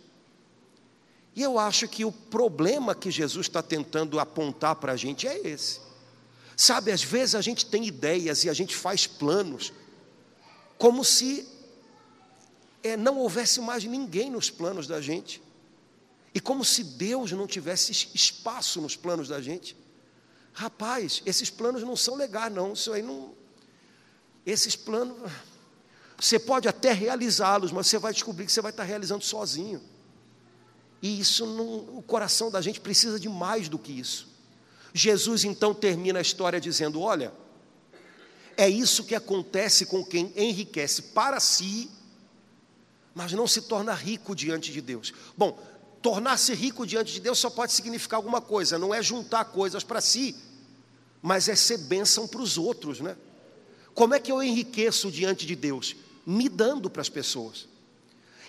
E 1.38 1.42
eu 1.44 1.56
acho 1.56 1.86
que 1.86 2.04
o 2.04 2.10
problema 2.10 2.96
que 2.96 3.12
Jesus 3.12 3.46
está 3.46 3.62
tentando 3.62 4.18
apontar 4.18 4.74
para 4.74 4.94
a 4.94 4.96
gente 4.96 5.24
é 5.28 5.38
esse. 5.46 5.78
Sabe, 6.56 6.90
às 6.90 7.04
vezes 7.04 7.36
a 7.36 7.40
gente 7.40 7.64
tem 7.64 7.86
ideias 7.86 8.42
e 8.42 8.50
a 8.50 8.52
gente 8.52 8.74
faz 8.74 9.06
planos, 9.06 9.72
como 10.76 11.04
se 11.04 11.46
é, 12.82 12.96
não 12.96 13.18
houvesse 13.18 13.60
mais 13.60 13.84
ninguém 13.84 14.32
nos 14.32 14.50
planos 14.50 14.88
da 14.88 15.00
gente, 15.00 15.40
e 16.34 16.40
como 16.40 16.64
se 16.64 16.82
Deus 16.82 17.30
não 17.30 17.46
tivesse 17.46 17.92
espaço 18.12 18.80
nos 18.80 18.96
planos 18.96 19.28
da 19.28 19.40
gente. 19.40 19.76
Rapaz, 20.52 21.22
esses 21.24 21.50
planos 21.50 21.84
não 21.84 21.94
são 21.94 22.16
legais, 22.16 22.52
não. 22.52 22.72
Isso 22.72 22.92
aí 22.92 23.00
não. 23.00 23.32
Esses 24.44 24.74
planos. 24.74 25.16
Você 26.18 26.36
pode 26.36 26.66
até 26.66 26.92
realizá-los, 26.92 27.70
mas 27.70 27.86
você 27.86 27.96
vai 27.96 28.12
descobrir 28.12 28.44
que 28.44 28.50
você 28.50 28.60
vai 28.60 28.72
estar 28.72 28.82
realizando 28.82 29.22
sozinho. 29.22 29.80
E 31.00 31.20
isso 31.20 31.46
não, 31.46 31.98
o 31.98 32.02
coração 32.06 32.50
da 32.50 32.60
gente 32.60 32.80
precisa 32.80 33.18
de 33.18 33.28
mais 33.28 33.68
do 33.68 33.78
que 33.78 33.92
isso. 33.92 34.28
Jesus 34.92 35.44
então 35.44 35.72
termina 35.74 36.18
a 36.18 36.22
história 36.22 36.60
dizendo: 36.60 37.00
Olha, 37.00 37.32
é 38.56 38.68
isso 38.68 39.04
que 39.04 39.14
acontece 39.14 39.86
com 39.86 40.04
quem 40.04 40.32
enriquece 40.36 41.02
para 41.02 41.38
si, 41.38 41.88
mas 43.14 43.32
não 43.32 43.46
se 43.46 43.62
torna 43.62 43.94
rico 43.94 44.34
diante 44.34 44.72
de 44.72 44.80
Deus. 44.80 45.12
Bom, 45.36 45.58
tornar-se 46.02 46.52
rico 46.54 46.86
diante 46.86 47.12
de 47.12 47.20
Deus 47.20 47.38
só 47.38 47.50
pode 47.50 47.72
significar 47.72 48.16
alguma 48.16 48.40
coisa, 48.40 48.78
não 48.78 48.94
é 48.94 49.02
juntar 49.02 49.44
coisas 49.46 49.84
para 49.84 50.00
si, 50.00 50.34
mas 51.22 51.48
é 51.48 51.54
ser 51.54 51.78
bênção 51.78 52.26
para 52.26 52.40
os 52.40 52.58
outros, 52.58 53.00
né? 53.00 53.16
Como 53.94 54.14
é 54.14 54.20
que 54.20 54.30
eu 54.30 54.42
enriqueço 54.42 55.10
diante 55.10 55.46
de 55.46 55.56
Deus? 55.56 55.96
Me 56.24 56.48
dando 56.48 56.88
para 56.88 57.02
as 57.02 57.08
pessoas. 57.08 57.68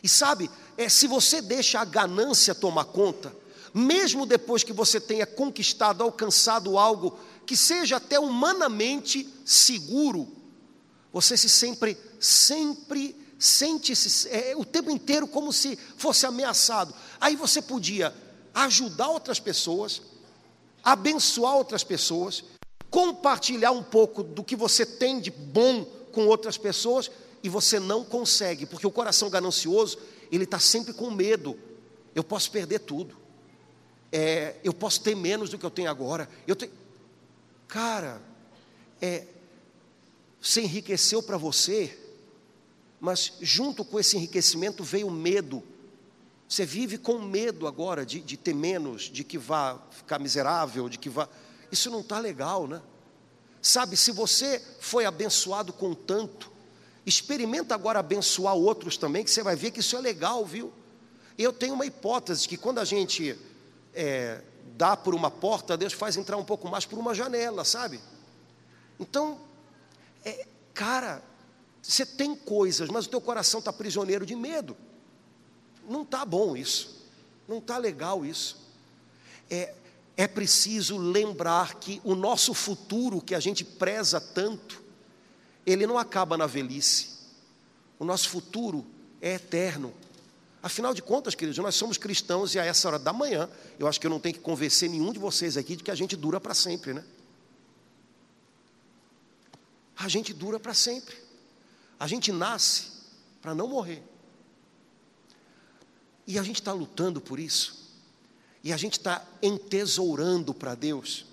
E 0.04 0.08
sabe, 0.08 0.50
é, 0.80 0.88
se 0.88 1.08
você 1.08 1.42
deixa 1.42 1.78
a 1.82 1.84
ganância 1.84 2.56
tomar 2.56 2.86
conta, 2.86 3.36
mesmo 3.74 4.26
depois 4.26 4.64
que 4.64 4.72
você 4.72 4.98
tenha 4.98 5.26
conquistado, 5.26 6.02
alcançado 6.02 6.78
algo 6.78 7.20
que 7.46 7.58
seja 7.58 7.98
até 7.98 8.18
humanamente 8.18 9.28
seguro, 9.44 10.26
você 11.12 11.36
se 11.36 11.50
sempre, 11.50 11.98
sempre 12.18 13.14
sente 13.38 13.94
-se, 13.94 14.30
é, 14.30 14.56
o 14.56 14.64
tempo 14.64 14.90
inteiro 14.90 15.28
como 15.28 15.52
se 15.52 15.78
fosse 15.98 16.26
ameaçado. 16.26 16.96
Aí 17.20 17.36
você 17.36 17.62
podia 17.62 18.16
ajudar 18.54 19.10
outras 19.10 19.38
pessoas, 19.38 20.02
abençoar 20.82 21.58
outras 21.58 21.84
pessoas, 21.84 22.42
compartilhar 22.90 23.72
um 23.72 23.84
pouco 23.84 24.24
do 24.24 24.46
que 24.46 24.56
você 24.56 24.86
tem 24.86 25.20
de 25.20 25.30
bom 25.30 25.84
com 26.14 26.26
outras 26.26 26.58
pessoas 26.58 27.12
e 27.44 27.50
você 27.50 27.82
não 27.82 28.06
consegue, 28.06 28.66
porque 28.66 28.88
o 28.88 28.92
coração 28.92 29.30
ganancioso, 29.30 29.98
ele 30.32 30.44
está 30.44 30.60
sempre 30.60 30.94
com 30.94 31.10
medo. 31.12 31.58
Eu 32.14 32.24
posso 32.24 32.52
perder 32.52 32.80
tudo. 32.80 33.16
É, 34.12 34.56
eu 34.64 34.74
posso 34.74 35.02
ter 35.02 35.16
menos 35.16 35.50
do 35.50 35.58
que 35.58 35.66
eu 35.66 35.72
tenho 35.72 35.90
agora. 35.90 36.30
Eu 36.48 36.56
tenho... 36.56 36.72
Cara, 37.68 38.22
é, 39.02 39.26
você 40.42 40.62
enriqueceu 40.62 41.22
para 41.22 41.38
você, 41.38 41.98
mas 43.00 43.34
junto 43.42 43.86
com 43.86 44.00
esse 44.00 44.18
enriquecimento 44.18 44.84
veio 44.84 45.10
medo 45.10 45.64
Você 46.50 46.66
vive 46.66 46.98
com 46.98 47.20
medo 47.20 47.68
agora 47.68 48.04
de, 48.04 48.20
de 48.20 48.36
ter 48.36 48.56
menos, 48.56 49.04
de 49.04 49.24
que 49.24 49.38
vá 49.38 49.80
ficar 49.92 50.18
miserável, 50.18 50.90
de 50.90 50.98
que 50.98 51.08
vá. 51.08 51.30
Isso 51.72 51.92
não 51.92 52.00
está 52.00 52.18
legal, 52.18 52.68
né? 52.68 52.82
Sabe, 53.62 53.96
se 53.96 54.12
você 54.12 54.60
foi 54.80 55.06
abençoado 55.06 55.72
com 55.72 55.94
tanto, 55.94 56.52
experimenta 57.10 57.76
agora 57.76 58.00
abençoar 58.00 58.56
outros 58.56 58.96
também, 58.96 59.24
que 59.24 59.32
você 59.32 59.44
vai 59.44 59.56
ver 59.56 59.72
que 59.72 59.80
isso 59.80 59.96
é 59.98 60.00
legal, 60.00 60.46
viu? 60.46 60.72
Eu 61.38 61.52
tenho 61.52 61.74
uma 61.74 61.86
hipótese 61.86 62.48
que 62.48 62.58
quando 62.58 62.80
a 62.80 62.86
gente 62.86 63.38
é, 63.94 64.42
dá 64.78 64.96
por 64.96 65.14
uma 65.16 65.32
porta, 65.32 65.76
Deus 65.76 65.94
faz 65.94 66.16
entrar 66.16 66.38
um 66.38 66.46
pouco 66.46 66.70
mais 66.70 66.86
por 66.86 66.98
uma 67.00 67.14
janela, 67.14 67.66
sabe? 67.66 68.00
Então, 69.00 69.40
é, 70.24 70.46
cara, 70.74 71.24
você 71.82 72.06
tem 72.06 72.36
coisas, 72.36 72.90
mas 72.90 73.06
o 73.06 73.10
teu 73.10 73.22
coração 73.22 73.60
está 73.60 73.74
prisioneiro 73.74 74.26
de 74.26 74.36
medo. 74.36 74.78
Não 75.88 76.04
está 76.04 76.24
bom 76.24 76.56
isso, 76.56 77.08
não 77.48 77.58
está 77.58 77.78
legal 77.78 78.26
isso. 78.26 78.58
É, 79.50 79.74
é 80.16 80.28
preciso 80.28 80.98
lembrar 80.98 81.76
que 81.76 82.02
o 82.04 82.14
nosso 82.14 82.54
futuro, 82.54 83.22
que 83.22 83.34
a 83.34 83.40
gente 83.40 83.64
preza 83.64 84.20
tanto, 84.20 84.84
ele 85.66 85.86
não 85.86 85.98
acaba 85.98 86.38
na 86.38 86.48
velhice. 86.48 87.20
O 87.98 88.06
nosso 88.06 88.30
futuro 88.30 88.86
é 89.22 89.34
eterno. 89.34 89.94
Afinal 90.62 90.94
de 90.94 91.02
contas, 91.02 91.36
queridos, 91.36 91.58
nós 91.58 91.76
somos 91.76 91.98
cristãos 91.98 92.54
e 92.54 92.60
a 92.60 92.66
essa 92.66 92.88
hora 92.88 93.00
da 93.00 93.14
manhã, 93.14 93.50
eu 93.78 93.88
acho 93.88 94.00
que 94.00 94.08
eu 94.08 94.12
não 94.12 94.20
tenho 94.20 94.36
que 94.36 94.42
convencer 94.42 94.90
nenhum 94.90 95.14
de 95.14 95.20
vocês 95.20 95.56
aqui 95.56 95.76
de 95.76 95.84
que 95.84 95.92
a 95.92 95.96
gente 95.96 96.16
dura 96.16 96.40
para 96.40 96.54
sempre, 96.54 96.94
né? 96.94 97.04
A 99.96 100.08
gente 100.08 100.34
dura 100.34 100.60
para 100.60 100.74
sempre. 100.74 101.16
A 102.00 102.08
gente 102.08 102.32
nasce 102.32 102.88
para 103.42 103.54
não 103.54 103.68
morrer. 103.68 104.02
E 106.26 106.40
a 106.40 106.44
gente 106.44 106.62
está 106.62 106.72
lutando 106.72 107.20
por 107.20 107.40
isso. 107.40 107.90
E 108.64 108.72
a 108.72 108.78
gente 108.78 108.94
está 108.94 109.26
entesourando 109.42 110.54
para 110.54 110.76
Deus. 110.76 111.26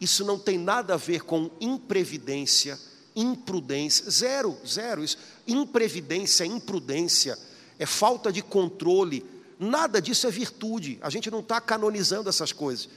Isso 0.00 0.24
não 0.24 0.38
tem 0.38 0.58
nada 0.58 0.94
a 0.94 0.96
ver 0.96 1.22
com 1.24 1.50
imprevidência, 1.60 2.78
imprudência. 3.14 4.10
Zero, 4.10 4.56
zero. 4.66 5.02
Isso. 5.02 5.18
Imprevidência, 5.46 6.44
imprudência, 6.44 7.38
é 7.78 7.86
falta 7.86 8.32
de 8.32 8.42
controle. 8.42 9.24
Nada 9.58 10.00
disso 10.00 10.26
é 10.26 10.30
virtude. 10.30 10.98
A 11.00 11.10
gente 11.10 11.30
não 11.30 11.40
está 11.40 11.60
canonizando 11.60 12.28
essas 12.28 12.52
coisas. 12.52 12.88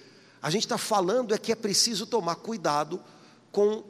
A 0.41 0.49
gente 0.49 0.65
está 0.65 0.77
falando 0.77 1.33
é 1.33 1.37
que 1.37 1.51
é 1.51 1.55
preciso 1.55 2.05
tomar 2.05 2.35
cuidado 2.35 3.01
com 3.51 3.83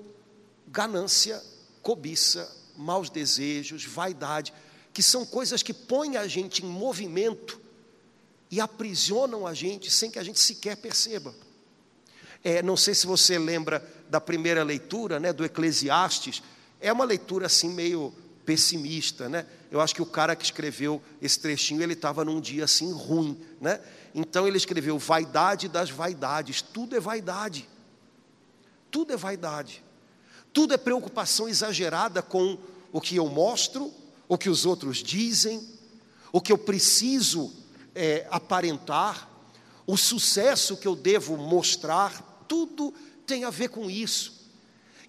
ganância, 0.67 1.41
cobiça, 1.81 2.49
maus 2.75 3.09
desejos, 3.09 3.85
vaidade 3.85 4.53
que 4.97 5.03
são 5.03 5.23
coisas 5.23 5.61
que 5.61 5.71
põem 5.71 6.17
a 6.17 6.25
gente 6.25 6.65
em 6.65 6.67
movimento 6.67 7.61
e 8.49 8.59
aprisionam 8.59 9.45
a 9.45 9.53
gente 9.53 9.91
sem 9.91 10.09
que 10.09 10.17
a 10.17 10.23
gente 10.23 10.39
sequer 10.39 10.75
perceba. 10.75 11.35
É, 12.43 12.63
não 12.63 12.75
sei 12.75 12.95
se 12.95 13.05
você 13.05 13.37
lembra 13.37 13.87
da 14.10 14.22
primeira 14.22 14.63
leitura, 14.63 15.20
né, 15.20 15.34
do 15.34 15.43
Eclesiastes, 15.43 16.41
é 16.80 16.91
uma 16.91 17.06
leitura 17.06 17.48
assim 17.48 17.70
meio 17.70 18.13
pessimista, 18.46 19.28
né? 19.28 19.46
Eu 19.70 19.82
acho 19.82 19.93
que 19.93 20.02
o 20.02 20.06
cara 20.06 20.36
que 20.36 20.46
escreveu 20.46 21.02
esse 21.22 21.38
trechinho, 21.39 21.84
ele 21.84 21.93
estava 21.93 22.24
num 22.24 22.39
dia 22.39 22.63
assim 22.63 22.93
ruim, 22.93 23.38
né? 23.60 23.82
Então 24.15 24.48
ele 24.48 24.56
escreveu 24.56 24.98
vaidade 24.98 25.67
das 25.67 25.89
vaidades, 25.89 26.62
tudo 26.62 26.96
é 26.96 27.00
vaidade. 27.00 27.67
Tudo 28.89 29.13
é 29.13 29.17
vaidade. 29.17 29.84
Tudo 30.54 30.74
é 30.74 30.78
preocupação 30.78 31.50
exagerada 31.50 32.22
com 32.22 32.58
o 32.91 33.02
que 33.02 33.17
eu 33.17 33.28
mostro, 33.28 33.93
o 34.28 34.38
que 34.38 34.50
os 34.50 34.65
outros 34.65 35.04
dizem, 35.04 35.67
o 36.32 36.39
que 36.39 36.52
eu 36.52 36.58
preciso 36.58 37.54
é, 37.93 38.26
aparentar, 38.32 39.30
o 39.86 39.98
sucesso 39.98 40.78
que 40.78 40.88
eu 40.88 40.96
devo 40.96 41.38
mostrar, 41.38 42.46
tudo 42.48 42.93
tem 43.27 43.43
a 43.43 43.49
ver 43.49 43.67
com 43.67 43.91
isso. 43.91 44.33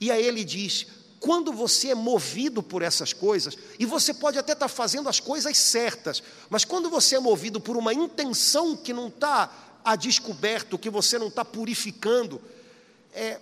E 0.00 0.10
aí 0.10 0.22
ele 0.22 0.44
diz: 0.44 0.86
quando 1.20 1.52
você 1.52 1.90
é 1.90 1.94
movido 1.94 2.62
por 2.62 2.82
essas 2.82 3.12
coisas, 3.12 3.56
e 3.78 3.86
você 3.86 4.12
pode 4.12 4.38
até 4.38 4.52
estar 4.52 4.68
fazendo 4.68 5.08
as 5.08 5.20
coisas 5.20 5.56
certas, 5.56 6.22
mas 6.50 6.64
quando 6.64 6.90
você 6.90 7.16
é 7.16 7.20
movido 7.20 7.60
por 7.60 7.76
uma 7.76 7.94
intenção 7.94 8.76
que 8.76 8.92
não 8.92 9.08
está 9.08 9.80
a 9.84 9.96
descoberto, 9.96 10.78
que 10.78 10.90
você 10.90 11.18
não 11.18 11.28
está 11.28 11.44
purificando, 11.44 12.42
é, 13.14 13.40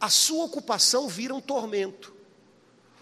a 0.00 0.10
sua 0.10 0.44
ocupação 0.44 1.08
vira 1.08 1.34
um 1.34 1.40
tormento. 1.40 2.12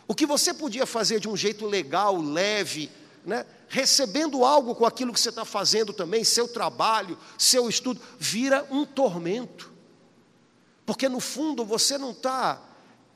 O 0.07 0.14
que 0.14 0.24
você 0.24 0.55
podia 0.55 0.87
fazer 0.87 1.18
de 1.18 1.29
um 1.29 1.37
jeito 1.37 1.66
legal, 1.66 2.20
leve, 2.20 2.90
né? 3.24 3.44
recebendo 3.68 4.44
algo 4.44 4.74
com 4.74 4.87
aquilo 4.87 5.12
que 5.12 5.18
você 5.18 5.31
está 5.31 5.44
fazendo 5.44 5.92
também, 5.92 6.22
seu 6.22 6.46
trabalho, 6.46 7.18
seu 7.37 7.68
estudo, 7.68 8.00
vira 8.18 8.64
um 8.70 8.85
tormento. 8.87 9.76
Porque 10.87 11.09
no 11.09 11.18
fundo 11.18 11.64
você 11.64 11.99
não 11.99 12.12
está 12.12 12.62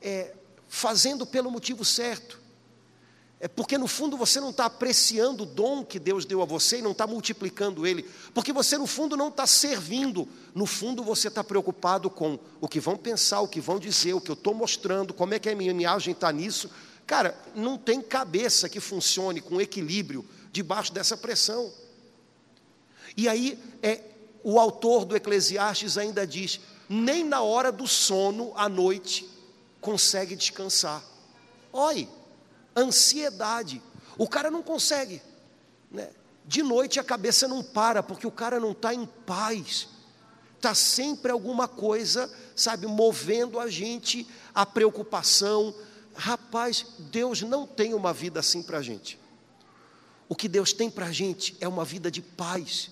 é, 0.02 0.34
fazendo 0.68 1.24
pelo 1.24 1.50
motivo 1.50 1.84
certo. 1.84 2.40
É 3.42 3.48
porque 3.48 3.78
no 3.78 3.86
fundo 3.86 4.18
você 4.18 4.38
não 4.38 4.50
está 4.50 4.66
apreciando 4.66 5.44
o 5.44 5.46
dom 5.46 5.82
que 5.82 5.98
Deus 5.98 6.26
deu 6.26 6.42
a 6.42 6.44
você 6.44 6.80
e 6.80 6.82
não 6.82 6.90
está 6.90 7.06
multiplicando 7.06 7.86
ele. 7.86 8.02
Porque 8.34 8.52
você 8.52 8.76
no 8.76 8.86
fundo 8.86 9.16
não 9.16 9.28
está 9.28 9.46
servindo. 9.46 10.28
No 10.54 10.66
fundo 10.66 11.02
você 11.02 11.28
está 11.28 11.42
preocupado 11.42 12.10
com 12.10 12.38
o 12.60 12.68
que 12.68 12.78
vão 12.78 12.98
pensar, 12.98 13.40
o 13.40 13.48
que 13.48 13.58
vão 13.58 13.78
dizer, 13.78 14.12
o 14.12 14.20
que 14.20 14.30
eu 14.30 14.34
estou 14.34 14.52
mostrando, 14.52 15.14
como 15.14 15.32
é 15.32 15.38
que 15.38 15.48
a 15.48 15.54
minha 15.54 15.70
imagem 15.70 16.12
está 16.12 16.30
nisso. 16.30 16.68
Cara, 17.06 17.34
não 17.54 17.78
tem 17.78 18.02
cabeça 18.02 18.68
que 18.68 18.78
funcione 18.78 19.40
com 19.40 19.58
equilíbrio 19.58 20.22
debaixo 20.52 20.92
dessa 20.92 21.16
pressão. 21.16 21.72
E 23.16 23.26
aí 23.26 23.58
é, 23.82 24.02
o 24.44 24.60
autor 24.60 25.06
do 25.06 25.16
Eclesiastes 25.16 25.96
ainda 25.96 26.26
diz: 26.26 26.60
nem 26.92 27.24
na 27.24 27.40
hora 27.40 27.70
do 27.70 27.86
sono 27.86 28.52
à 28.56 28.68
noite 28.68 29.30
consegue 29.80 30.34
descansar. 30.34 31.00
Olha 31.72 32.08
ansiedade. 32.76 33.80
O 34.18 34.28
cara 34.28 34.50
não 34.50 34.60
consegue. 34.60 35.22
Né? 35.88 36.10
De 36.44 36.64
noite 36.64 36.98
a 36.98 37.04
cabeça 37.04 37.46
não 37.46 37.62
para, 37.62 38.02
porque 38.02 38.26
o 38.26 38.30
cara 38.30 38.58
não 38.58 38.72
está 38.72 38.92
em 38.92 39.06
paz. 39.06 39.86
Está 40.56 40.74
sempre 40.74 41.30
alguma 41.30 41.68
coisa, 41.68 42.28
sabe, 42.56 42.88
movendo 42.88 43.60
a 43.60 43.70
gente, 43.70 44.26
a 44.52 44.66
preocupação. 44.66 45.72
Rapaz, 46.12 46.84
Deus 46.98 47.40
não 47.40 47.68
tem 47.68 47.94
uma 47.94 48.12
vida 48.12 48.40
assim 48.40 48.64
para 48.64 48.78
a 48.78 48.82
gente. 48.82 49.16
O 50.28 50.34
que 50.34 50.48
Deus 50.48 50.72
tem 50.72 50.90
para 50.90 51.06
a 51.06 51.12
gente 51.12 51.56
é 51.60 51.68
uma 51.68 51.84
vida 51.84 52.10
de 52.10 52.20
paz, 52.20 52.90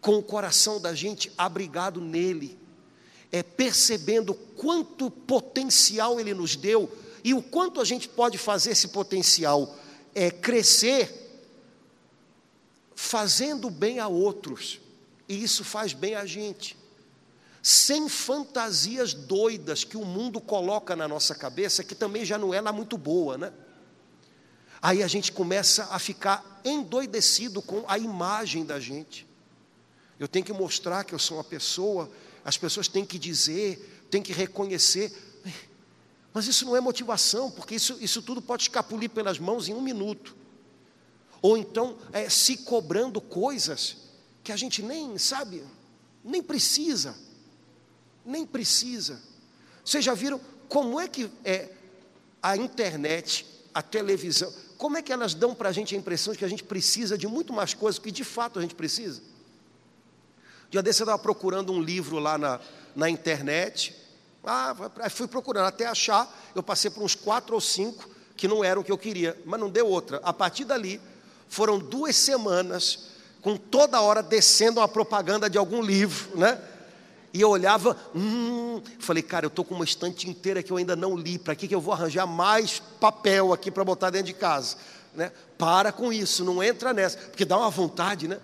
com 0.00 0.16
o 0.16 0.22
coração 0.22 0.80
da 0.80 0.94
gente 0.94 1.30
abrigado 1.36 2.00
nele, 2.00 2.58
é 3.30 3.42
percebendo 3.42 4.34
quanto 4.34 5.10
potencial 5.10 6.18
Ele 6.18 6.32
nos 6.34 6.56
deu 6.56 6.90
e 7.22 7.34
o 7.34 7.42
quanto 7.42 7.80
a 7.80 7.84
gente 7.84 8.08
pode 8.08 8.38
fazer 8.38 8.70
esse 8.70 8.88
potencial 8.88 9.76
é, 10.14 10.30
crescer 10.30 11.26
fazendo 12.94 13.70
bem 13.70 14.00
a 14.00 14.08
outros, 14.08 14.80
e 15.28 15.40
isso 15.40 15.62
faz 15.62 15.92
bem 15.92 16.16
a 16.16 16.26
gente, 16.26 16.76
sem 17.62 18.08
fantasias 18.08 19.14
doidas 19.14 19.84
que 19.84 19.96
o 19.96 20.04
mundo 20.04 20.40
coloca 20.40 20.96
na 20.96 21.06
nossa 21.06 21.32
cabeça, 21.34 21.84
que 21.84 21.94
também 21.94 22.24
já 22.24 22.36
não 22.36 22.52
é 22.52 22.60
lá 22.60 22.72
muito 22.72 22.98
boa, 22.98 23.38
né? 23.38 23.52
Aí 24.82 25.02
a 25.02 25.06
gente 25.06 25.30
começa 25.30 25.84
a 25.90 25.98
ficar 25.98 26.60
endoidecido 26.64 27.62
com 27.62 27.84
a 27.86 27.98
imagem 27.98 28.64
da 28.64 28.80
gente. 28.80 29.26
Eu 30.18 30.26
tenho 30.26 30.44
que 30.44 30.52
mostrar 30.52 31.04
que 31.04 31.14
eu 31.14 31.18
sou 31.18 31.36
uma 31.36 31.44
pessoa, 31.44 32.10
as 32.48 32.56
pessoas 32.56 32.88
têm 32.88 33.04
que 33.04 33.18
dizer, 33.18 34.06
têm 34.10 34.22
que 34.22 34.32
reconhecer. 34.32 35.12
Mas 36.32 36.46
isso 36.46 36.64
não 36.64 36.74
é 36.74 36.80
motivação, 36.80 37.50
porque 37.50 37.74
isso, 37.74 37.98
isso 38.00 38.22
tudo 38.22 38.40
pode 38.40 38.62
escapulir 38.62 39.10
pelas 39.10 39.38
mãos 39.38 39.68
em 39.68 39.74
um 39.74 39.82
minuto. 39.82 40.34
Ou 41.42 41.58
então 41.58 41.98
é, 42.10 42.30
se 42.30 42.56
cobrando 42.56 43.20
coisas 43.20 43.98
que 44.42 44.50
a 44.50 44.56
gente 44.56 44.82
nem 44.82 45.18
sabe, 45.18 45.62
nem 46.24 46.42
precisa, 46.42 47.14
nem 48.24 48.46
precisa. 48.46 49.20
Vocês 49.84 50.02
já 50.02 50.14
viram 50.14 50.40
como 50.70 50.98
é 50.98 51.06
que 51.06 51.30
é 51.44 51.70
a 52.42 52.56
internet, 52.56 53.44
a 53.74 53.82
televisão, 53.82 54.50
como 54.78 54.96
é 54.96 55.02
que 55.02 55.12
elas 55.12 55.34
dão 55.34 55.54
para 55.54 55.68
a 55.68 55.72
gente 55.72 55.94
a 55.94 55.98
impressão 55.98 56.32
de 56.32 56.38
que 56.38 56.46
a 56.46 56.48
gente 56.48 56.64
precisa 56.64 57.18
de 57.18 57.26
muito 57.26 57.52
mais 57.52 57.74
coisas 57.74 57.98
que 57.98 58.10
de 58.10 58.24
fato 58.24 58.58
a 58.58 58.62
gente 58.62 58.74
precisa? 58.74 59.20
Dia 60.70 60.82
desse 60.82 61.00
eu 61.00 61.04
estava 61.04 61.18
procurando 61.18 61.72
um 61.72 61.80
livro 61.80 62.18
lá 62.18 62.36
na, 62.36 62.60
na 62.94 63.08
internet, 63.08 63.94
ah, 64.44 64.74
fui 65.10 65.26
procurando 65.26 65.66
até 65.66 65.86
achar, 65.86 66.28
eu 66.54 66.62
passei 66.62 66.90
por 66.90 67.02
uns 67.02 67.14
quatro 67.14 67.54
ou 67.54 67.60
cinco 67.60 68.08
que 68.36 68.46
não 68.46 68.62
eram 68.62 68.82
o 68.82 68.84
que 68.84 68.92
eu 68.92 68.98
queria, 68.98 69.36
mas 69.44 69.58
não 69.58 69.68
deu 69.68 69.86
outra. 69.86 70.20
A 70.22 70.32
partir 70.32 70.64
dali, 70.64 71.00
foram 71.48 71.78
duas 71.78 72.16
semanas 72.16 73.08
com 73.40 73.56
toda 73.56 74.00
hora 74.00 74.22
descendo 74.22 74.80
uma 74.80 74.88
propaganda 74.88 75.48
de 75.48 75.58
algum 75.58 75.82
livro, 75.82 76.36
né? 76.36 76.60
E 77.32 77.40
eu 77.40 77.50
olhava, 77.50 77.96
hum, 78.14 78.80
falei, 78.98 79.22
cara, 79.22 79.46
eu 79.46 79.48
estou 79.48 79.64
com 79.64 79.74
uma 79.74 79.84
estante 79.84 80.28
inteira 80.28 80.62
que 80.62 80.72
eu 80.72 80.76
ainda 80.76 80.96
não 80.96 81.16
li, 81.16 81.38
para 81.38 81.54
que, 81.54 81.68
que 81.68 81.74
eu 81.74 81.80
vou 81.80 81.92
arranjar 81.92 82.26
mais 82.26 82.80
papel 83.00 83.52
aqui 83.52 83.70
para 83.70 83.84
botar 83.84 84.10
dentro 84.10 84.28
de 84.28 84.34
casa? 84.34 84.76
Né? 85.14 85.30
Para 85.58 85.92
com 85.92 86.12
isso, 86.12 86.44
não 86.44 86.62
entra 86.62 86.92
nessa, 86.92 87.18
porque 87.18 87.44
dá 87.44 87.58
uma 87.58 87.70
vontade, 87.70 88.26
né? 88.28 88.38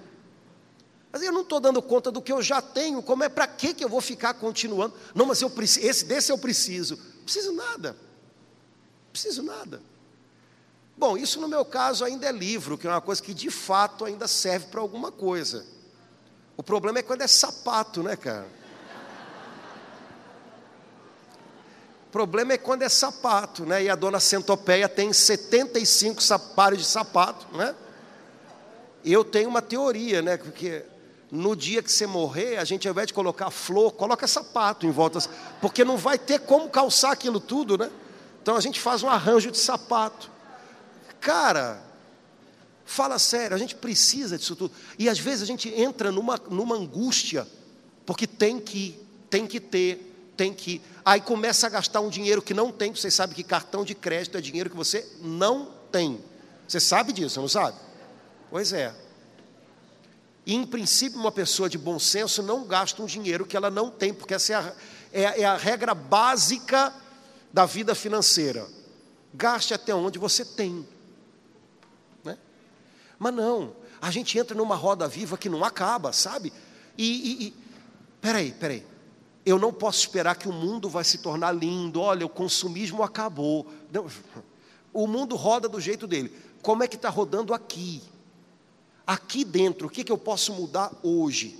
Mas 1.14 1.22
eu 1.22 1.31
não 1.31 1.42
estou 1.42 1.61
dando 1.61 1.81
conta 1.81 2.11
do 2.11 2.20
que 2.20 2.33
eu 2.33 2.42
já 2.42 2.61
tenho, 2.61 3.00
como 3.00 3.22
é 3.22 3.29
para 3.29 3.46
que 3.46 3.77
eu 3.79 3.88
vou 3.88 4.00
ficar 4.00 4.35
continuando? 4.35 4.96
Não, 5.14 5.24
mas 5.24 5.40
eu 5.40 5.48
preciso, 5.48 5.87
esse 5.87 6.05
desse 6.07 6.33
eu 6.33 6.37
preciso. 6.37 6.96
Preciso 7.22 7.53
nada. 7.53 7.96
Preciso 9.12 9.40
nada. 9.44 9.81
Bom, 10.96 11.16
isso 11.16 11.40
no 11.40 11.46
meu 11.46 11.64
caso 11.64 12.05
ainda 12.05 12.27
é 12.27 12.33
livro, 12.33 12.77
que 12.77 12.88
é 12.88 12.90
uma 12.90 13.00
coisa 13.00 13.22
que 13.22 13.33
de 13.33 13.48
fato 13.48 14.05
ainda 14.05 14.27
serve 14.27 14.66
para 14.66 14.81
alguma 14.81 15.12
coisa. 15.12 15.64
O 16.57 16.64
problema 16.64 16.98
é 16.98 17.03
quando 17.03 17.22
é 17.22 17.29
sapato, 17.29 18.03
né, 18.03 18.16
cara? 18.16 18.48
O 22.09 22.11
problema 22.11 22.55
é 22.55 22.59
quando 22.59 22.83
é 22.83 22.88
sapato, 22.88 23.64
né? 23.64 23.85
E 23.85 23.88
a 23.88 23.94
dona 23.94 24.18
Centopeia 24.18 24.88
tem 24.88 25.12
75 25.12 26.20
pares 26.57 26.81
de 26.81 26.85
sapato, 26.87 27.46
né? 27.57 27.72
Eu 29.05 29.24
tenho 29.24 29.48
uma 29.48 29.62
teoria, 29.62 30.20
né? 30.20 30.37
Porque 30.37 30.85
no 31.31 31.57
dia 31.57 31.83
que 31.83 31.91
você 31.91 32.07
morrer, 32.07 32.59
a 32.59 32.65
gente 32.65 32.87
ao 32.87 32.93
invés 32.93 33.09
de 33.09 33.15
colocar 33.15 33.51
flor, 33.51 33.93
coloca 33.93 34.27
sapato 34.27 34.87
em 34.87 34.91
volta, 34.91 35.19
porque 35.61 35.85
não 35.85 35.97
vai 35.97 36.19
ter 36.19 36.41
como 36.41 36.69
calçar 36.69 37.13
aquilo 37.13 37.41
tudo, 37.41 37.77
né? 37.79 37.91
Então 38.43 38.57
a 38.57 38.61
gente 38.61 38.79
faz 38.79 39.03
um 39.03 39.09
arranjo 39.09 39.51
de 39.51 39.59
sapato. 39.59 40.31
Cara, 41.21 41.83
fala 42.85 43.19
sério, 43.19 43.57
a 43.57 43.59
gente 43.59 43.75
precisa 43.75 44.37
disso 44.37 44.55
tudo. 44.55 44.73
E 44.99 45.09
às 45.09 45.19
vezes 45.19 45.43
a 45.43 45.47
gente 45.47 45.69
entra 45.69 46.13
numa, 46.13 46.39
numa 46.51 46.77
angústia, 46.77 47.49
porque 48.05 48.27
tem 48.27 48.61
que, 48.61 49.01
tem 49.31 49.47
que 49.47 49.59
ter, 49.59 50.33
tem 50.37 50.53
que. 50.53 50.83
Aí 51.05 51.21
começa 51.21 51.67
a 51.67 51.71
gastar 51.71 52.01
um 52.01 52.11
dinheiro 52.11 52.43
que 52.43 52.53
não 52.53 52.71
tem, 52.71 52.95
você 52.95 53.11
sabe 53.11 53.35
que 53.35 53.43
cartão 53.43 53.85
de 53.85 53.95
crédito 53.95 54.37
é 54.37 54.41
dinheiro 54.41 54.69
que 54.69 54.77
você 54.77 55.07
não 55.23 55.71
tem. 55.91 56.23
Você 56.69 56.81
sabe 56.81 57.13
disso, 57.13 57.41
não 57.41 57.49
sabe? 57.49 57.77
Pois 58.51 58.73
é. 58.73 58.95
E, 60.46 60.54
em 60.54 60.66
princípio, 60.66 61.18
uma 61.18 61.33
pessoa 61.33 61.68
de 61.68 61.78
bom 61.78 61.98
senso 61.98 62.42
não 62.42 62.64
gasta 62.64 63.02
um 63.02 63.07
dinheiro 63.07 63.46
que 63.46 63.57
ela 63.57 63.70
não 63.70 63.90
tem, 63.90 64.12
porque 64.12 64.35
essa 64.35 64.52
é 64.52 64.57
a, 64.57 64.74
é, 65.12 65.40
é 65.40 65.44
a 65.44 65.57
regra 65.57 65.94
básica 65.94 66.92
da 67.52 67.64
vida 67.64 67.94
financeira. 67.94 68.66
Gaste 69.33 69.74
até 69.74 69.94
onde 69.94 70.18
você 70.18 70.44
tem. 70.44 70.87
Mas 73.18 73.35
não, 73.35 73.74
a 74.00 74.11
gente 74.11 74.38
entra 74.38 74.57
numa 74.57 74.74
roda 74.74 75.09
viva 75.09 75.38
que 75.38 75.48
não 75.48 75.64
acaba, 75.64 76.12
sabe? 76.12 76.52
E, 76.96 77.04
e, 77.04 77.46
e 77.46 77.54
peraí, 78.20 78.52
peraí. 78.52 78.85
Eu 79.46 79.59
não 79.59 79.72
posso 79.72 80.00
esperar 80.00 80.37
que 80.37 80.48
o 80.48 80.52
mundo 80.52 80.88
vai 80.88 81.04
se 81.04 81.18
tornar 81.18 81.52
lindo. 81.52 82.00
Olha, 82.00 82.24
o 82.24 82.28
consumismo 82.28 83.02
acabou. 83.02 83.66
O 84.96 85.09
mundo 85.09 85.35
roda 85.35 85.68
do 85.68 85.80
jeito 85.80 86.07
dele. 86.07 86.33
Como 86.62 86.85
é 86.85 86.87
que 86.87 86.94
está 86.94 87.09
rodando 87.09 87.52
aqui? 87.52 88.00
Aqui 89.07 89.45
dentro, 89.45 89.87
o 89.87 89.90
que, 89.90 90.05
que 90.05 90.12
eu 90.12 90.19
posso 90.19 90.53
mudar 90.53 90.93
hoje? 91.03 91.59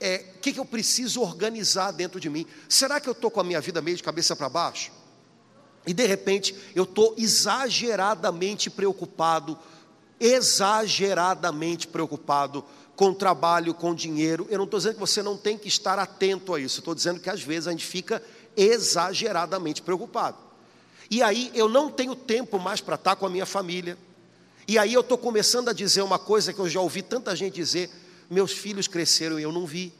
É, 0.00 0.24
o 0.36 0.40
que, 0.40 0.52
que 0.52 0.60
eu 0.60 0.64
preciso 0.64 1.20
organizar 1.20 1.92
dentro 1.92 2.18
de 2.18 2.28
mim? 2.28 2.46
Será 2.68 3.00
que 3.00 3.08
eu 3.08 3.12
estou 3.12 3.30
com 3.30 3.40
a 3.40 3.44
minha 3.44 3.60
vida 3.60 3.80
meio 3.80 3.96
de 3.96 4.02
cabeça 4.02 4.34
para 4.34 4.48
baixo? 4.48 4.90
E 5.86 5.92
de 5.92 6.06
repente 6.06 6.54
eu 6.74 6.84
estou 6.84 7.14
exageradamente 7.16 8.70
preocupado 8.70 9.58
exageradamente 10.22 11.88
preocupado 11.88 12.64
com 12.94 13.12
trabalho, 13.12 13.74
com 13.74 13.92
dinheiro. 13.92 14.46
Eu 14.48 14.58
não 14.58 14.66
estou 14.66 14.78
dizendo 14.78 14.94
que 14.94 15.00
você 15.00 15.20
não 15.20 15.36
tem 15.36 15.58
que 15.58 15.66
estar 15.66 15.98
atento 15.98 16.54
a 16.54 16.60
isso, 16.60 16.78
estou 16.78 16.94
dizendo 16.94 17.18
que 17.18 17.28
às 17.28 17.42
vezes 17.42 17.66
a 17.66 17.72
gente 17.72 17.84
fica 17.84 18.22
exageradamente 18.56 19.82
preocupado. 19.82 20.36
E 21.10 21.22
aí 21.24 21.50
eu 21.54 21.68
não 21.68 21.90
tenho 21.90 22.14
tempo 22.14 22.60
mais 22.60 22.80
para 22.80 22.94
estar 22.94 23.16
com 23.16 23.26
a 23.26 23.30
minha 23.30 23.44
família. 23.44 23.98
E 24.66 24.78
aí 24.78 24.92
eu 24.92 25.00
estou 25.00 25.18
começando 25.18 25.68
a 25.68 25.72
dizer 25.72 26.02
uma 26.02 26.18
coisa 26.18 26.52
que 26.52 26.58
eu 26.58 26.68
já 26.68 26.80
ouvi 26.80 27.02
tanta 27.02 27.34
gente 27.34 27.54
dizer: 27.54 27.90
meus 28.30 28.52
filhos 28.52 28.86
cresceram 28.88 29.38
e 29.38 29.42
eu 29.42 29.52
não 29.52 29.66
vi. 29.66 29.92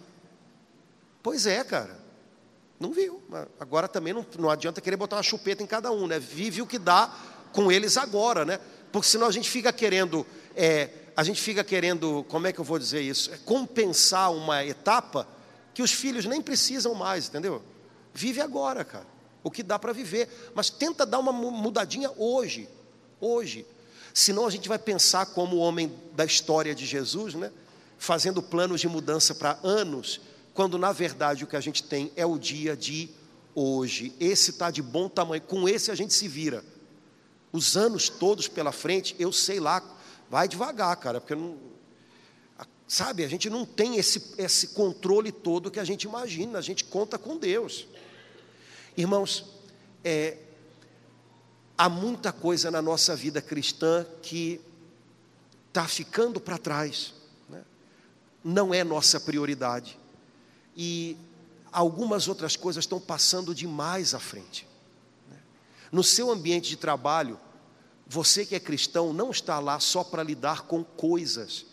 Pois 1.23 1.47
é, 1.47 1.63
cara, 1.63 1.99
não 2.79 2.93
viu. 2.93 3.23
Agora 3.59 3.89
também 3.89 4.13
não, 4.13 4.27
não 4.39 4.51
adianta 4.51 4.81
querer 4.81 4.97
botar 4.97 5.17
uma 5.17 5.23
chupeta 5.23 5.63
em 5.63 5.67
cada 5.67 5.91
um, 5.91 6.07
né? 6.07 6.19
Vive 6.19 6.63
o 6.63 6.67
que 6.67 6.79
dá 6.79 7.15
com 7.53 7.71
eles 7.71 7.97
agora, 7.97 8.45
né? 8.45 8.59
porque 8.93 9.09
senão 9.09 9.27
a 9.27 9.33
gente 9.33 9.49
fica 9.49 9.73
querendo, 9.73 10.25
é, 10.55 10.91
a 11.17 11.25
gente 11.25 11.41
fica 11.41 11.65
querendo, 11.65 12.25
como 12.29 12.47
é 12.47 12.53
que 12.53 12.61
eu 12.61 12.65
vou 12.65 12.79
dizer 12.79 13.01
isso? 13.01 13.33
É 13.33 13.39
compensar 13.39 14.31
uma 14.33 14.63
etapa 14.65 15.27
que 15.73 15.83
os 15.83 15.91
filhos 15.91 16.27
nem 16.27 16.43
precisam 16.43 16.95
mais, 16.95 17.29
entendeu? 17.29 17.63
Vive 18.13 18.43
agora, 18.43 18.85
cara, 18.85 19.07
o 19.43 19.51
que 19.51 19.63
dá 19.63 19.79
para 19.79 19.95
viver, 19.95 20.29
mas 20.55 20.69
tenta 20.69 21.07
dar 21.07 21.19
uma 21.19 21.33
mudadinha 21.33 22.13
hoje, 22.19 22.69
hoje. 23.19 23.67
Senão 24.15 24.47
a 24.47 24.51
gente 24.51 24.69
vai 24.69 24.79
pensar 24.79 25.27
como 25.27 25.57
o 25.57 25.59
homem 25.61 25.93
da 26.15 26.25
história 26.25 26.75
de 26.75 26.85
Jesus, 26.85 27.35
né? 27.35 27.51
Fazendo 27.99 28.43
planos 28.43 28.81
de 28.81 28.89
mudança 28.89 29.35
para 29.35 29.59
anos, 29.63 30.21
quando 30.55 30.77
na 30.77 30.93
verdade 30.93 31.45
o 31.45 31.47
que 31.47 31.57
a 31.57 31.61
gente 31.61 31.83
tem 31.83 32.13
é 32.17 32.27
o 32.27 32.39
dia 32.39 32.77
de 32.77 33.09
hoje. 33.55 34.15
Esse 34.19 34.51
está 34.51 34.71
de 34.71 34.83
bom 34.83 35.09
tamanho, 35.09 35.43
com 35.43 35.69
esse 35.69 35.91
a 35.91 35.95
gente 35.95 36.13
se 36.13 36.29
vira 36.29 36.65
os 37.53 37.77
anos 37.77 38.09
todos 38.09 38.49
pela 38.49 38.73
frente, 38.73 39.15
eu 39.19 39.31
sei 39.31 39.61
lá, 39.61 39.83
vai 40.31 40.49
devagar, 40.49 40.97
cara, 40.97 41.21
porque 41.21 41.35
não, 41.35 41.59
sabe, 42.89 43.25
a 43.25 43.29
gente 43.29 43.51
não 43.51 43.67
tem 43.67 43.97
esse, 43.97 44.35
esse 44.39 44.69
controle 44.69 45.31
todo 45.31 45.71
que 45.71 45.79
a 45.79 45.85
gente 45.85 46.05
imagina, 46.05 46.59
a 46.59 46.63
gente 46.63 46.85
conta 46.85 47.19
com 47.19 47.37
Deus. 47.37 47.87
Irmãos, 48.97 49.45
é, 50.03 50.39
há 51.77 51.89
muita 51.89 52.33
coisa 52.33 52.71
na 52.71 52.83
nossa 52.83 53.17
vida 53.17 53.41
cristã 53.41 54.07
que 54.23 54.61
está 55.69 55.87
ficando 55.89 56.41
para 56.41 56.59
trás, 56.59 57.15
né? 57.49 57.63
não 58.45 58.75
é 58.75 58.85
nossa 58.85 59.19
prioridade, 59.19 59.99
e 60.77 61.17
algumas 61.73 62.29
outras 62.29 62.57
coisas 62.57 62.85
estão 62.85 63.01
passando 63.01 63.55
demais 63.55 64.15
à 64.15 64.19
frente. 64.21 64.67
No 65.91 66.03
seu 66.03 66.31
ambiente 66.31 66.69
de 66.69 66.77
trabalho, 66.77 67.39
você 68.07 68.45
que 68.45 68.55
é 68.55 68.61
cristão 68.61 69.13
não 69.13 69.31
está 69.31 69.59
lá 69.59 69.81
só 69.81 70.05
para 70.05 70.23
lidar 70.23 70.63
com 70.63 70.85
coisas. 70.85 71.67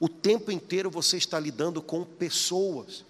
O 0.00 0.08
tempo 0.08 0.50
inteiro 0.50 0.90
você 0.90 1.16
está 1.16 1.38
lidando 1.38 1.82
com 1.82 2.04
pessoas. 2.04 3.04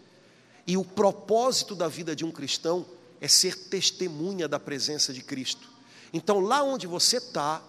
E 0.66 0.77
o 0.77 0.85
propósito 0.85 1.74
da 1.74 1.88
vida 1.88 2.14
de 2.14 2.24
um 2.24 2.31
cristão 2.31 2.87
é 3.20 3.29
ser 3.29 3.57
testemunha 3.68 4.46
da 4.46 4.61
presença 4.61 5.12
de 5.12 5.22
Cristo. 5.22 5.67
Então, 6.12 6.40
lá 6.40 6.62
onde 6.62 6.87
você 6.87 7.18
está, 7.18 7.62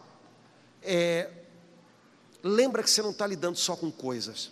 é, 0.82 1.30
lembra 2.43 2.84
que 2.84 2.89
você 2.89 3.02
não 3.02 3.12
está 3.12 3.28
lidando 3.28 3.58
só 3.58 3.75
com 3.75 3.91
coisas. 3.91 4.52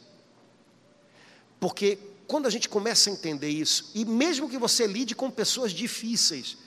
Porque 1.60 1.98
quando 2.28 2.46
a 2.46 2.50
gente 2.50 2.68
começa 2.68 3.10
a 3.10 3.14
entender 3.14 3.50
isso, 3.50 3.92
e 3.96 4.06
mesmo 4.06 4.50
que 4.50 4.58
você 4.58 4.86
lide 4.86 5.16
com 5.16 5.32
pessoas 5.32 5.72
difíceis, 5.72 6.58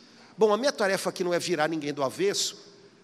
Bom, 0.41 0.55
a 0.55 0.57
minha 0.57 0.73
tarefa 0.73 1.11
aqui 1.11 1.23
não 1.23 1.35
é 1.35 1.39
virar 1.39 1.69
ninguém 1.69 1.93
do 1.93 2.03
avesso, 2.03 2.57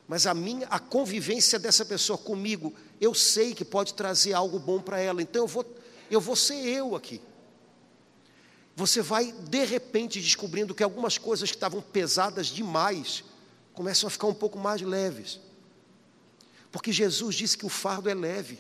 mas 0.09 0.27
a 0.27 0.33
minha 0.33 0.67
a 0.69 0.79
convivência 0.79 1.59
dessa 1.59 1.85
pessoa 1.85 2.17
comigo, 2.17 2.73
eu 2.99 3.13
sei 3.13 3.55
que 3.55 3.63
pode 3.63 3.93
trazer 3.93 4.33
algo 4.33 4.59
bom 4.59 4.81
para 4.81 4.99
ela. 4.99 5.21
Então 5.21 5.43
eu 5.43 5.47
vou 5.47 5.63
eu 6.11 6.19
vou 6.19 6.35
ser 6.35 6.55
eu 6.55 6.97
aqui. 6.97 7.21
Você 8.75 9.03
vai 9.03 9.33
de 9.33 9.65
repente 9.67 10.19
descobrindo 10.19 10.75
que 10.75 10.83
algumas 10.83 11.19
coisas 11.19 11.51
que 11.51 11.57
estavam 11.59 11.83
pesadas 11.83 12.47
demais 12.47 13.23
começam 13.77 14.09
a 14.09 14.11
ficar 14.11 14.27
um 14.27 14.35
pouco 14.35 14.59
mais 14.59 14.81
leves. 14.81 15.39
Porque 16.73 16.91
Jesus 16.91 17.37
disse 17.37 17.59
que 17.59 17.67
o 17.67 17.69
fardo 17.69 18.09
é 18.09 18.15
leve. 18.15 18.59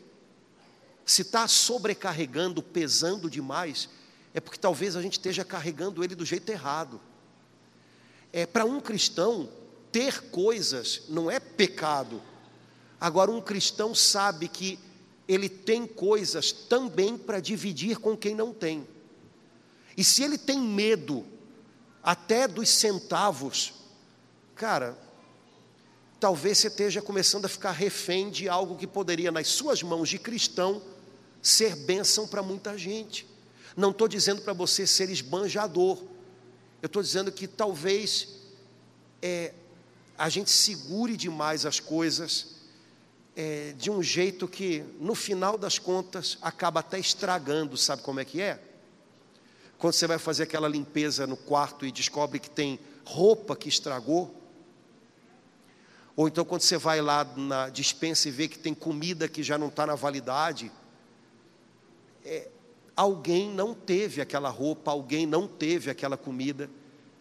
Se 1.07 1.23
está 1.23 1.49
sobrecarregando, 1.49 2.63
pesando 2.63 3.31
demais, 3.31 3.89
é 4.35 4.41
porque 4.41 4.59
talvez 4.59 4.95
a 4.95 5.01
gente 5.01 5.15
esteja 5.15 5.43
carregando 5.43 6.05
ele 6.05 6.15
do 6.15 6.25
jeito 6.25 6.51
errado. 6.51 7.01
É, 8.31 8.45
Para 8.45 8.67
um 8.67 8.79
cristão, 8.79 9.49
ter 9.91 10.21
coisas 10.31 11.05
não 11.09 11.31
é 11.31 11.41
pecado. 11.41 12.23
Agora, 13.01 13.31
um 13.31 13.41
cristão 13.41 13.95
sabe 13.95 14.49
que 14.49 14.79
ele 15.27 15.49
tem 15.49 15.87
coisas 15.87 16.53
também 16.53 17.17
para 17.17 17.41
dividir 17.41 17.97
com 17.97 18.15
quem 18.15 18.35
não 18.35 18.53
tem. 18.53 18.87
E 19.97 20.05
se 20.05 20.23
ele 20.23 20.37
tem 20.37 20.61
medo 20.61 21.25
até 22.03 22.47
dos 22.47 22.69
centavos, 22.69 23.73
cara, 24.55 25.06
talvez 26.19 26.59
você 26.59 26.69
esteja 26.69 27.03
começando 27.03 27.45
a 27.45 27.49
ficar 27.49 27.73
refém 27.73 28.31
de 28.31 28.49
algo 28.49 28.77
que 28.77 28.87
poderia, 28.87 29.31
nas 29.31 29.49
suas 29.49 29.83
mãos 29.83 30.09
de 30.09 30.19
cristão, 30.19 30.83
ser 31.43 31.77
bênção 31.77 32.27
para 32.27 32.43
muita 32.43 32.77
gente. 32.77 33.27
Não 33.77 33.91
estou 33.91 34.09
dizendo 34.09 34.43
para 34.43 34.53
você 34.53 34.87
ser 34.87 35.11
esbanjador, 35.11 36.03
eu 36.83 36.87
estou 36.87 37.03
dizendo 37.03 37.33
que 37.33 37.47
talvez 37.47 38.29
é, 39.21 39.53
a 40.17 40.29
gente 40.29 40.51
segure 40.51 41.17
demais 41.17 41.67
as 41.67 41.81
coisas 41.81 42.57
é, 43.35 43.75
de 43.77 43.91
um 43.91 44.03
jeito 44.03 44.49
que, 44.49 44.85
no 44.99 45.15
final 45.15 45.59
das 45.59 45.79
contas, 45.79 46.39
acaba 46.41 46.81
até 46.81 46.99
estragando. 46.99 47.77
Sabe 47.77 48.03
como 48.03 48.21
é 48.21 48.25
que 48.25 48.41
é? 48.41 48.59
Quando 49.79 49.93
você 49.93 50.07
vai 50.07 50.19
fazer 50.19 50.45
aquela 50.45 50.69
limpeza 50.69 51.27
no 51.27 51.37
quarto 51.37 51.85
e 51.85 51.93
descobre 51.93 52.39
que 52.39 52.49
tem 52.49 52.79
roupa 53.05 53.55
que 53.55 53.69
estragou. 53.69 54.35
Ou 56.17 56.27
então, 56.27 56.47
quando 56.47 56.63
você 56.63 56.79
vai 56.79 57.03
lá 57.03 57.25
na 57.37 57.69
dispensa 57.69 58.27
e 58.29 58.31
vê 58.31 58.49
que 58.49 58.59
tem 58.59 58.73
comida 58.73 59.29
que 59.29 59.43
já 59.43 59.59
não 59.59 59.69
está 59.69 59.87
na 59.87 59.95
validade. 59.95 60.73
É, 62.25 62.49
alguém 62.97 63.51
não 63.51 63.75
teve 63.75 64.23
aquela 64.23 64.49
roupa, 64.49 64.91
alguém 64.91 65.27
não 65.27 65.47
teve 65.47 65.91
aquela 65.91 66.17
comida, 66.17 66.71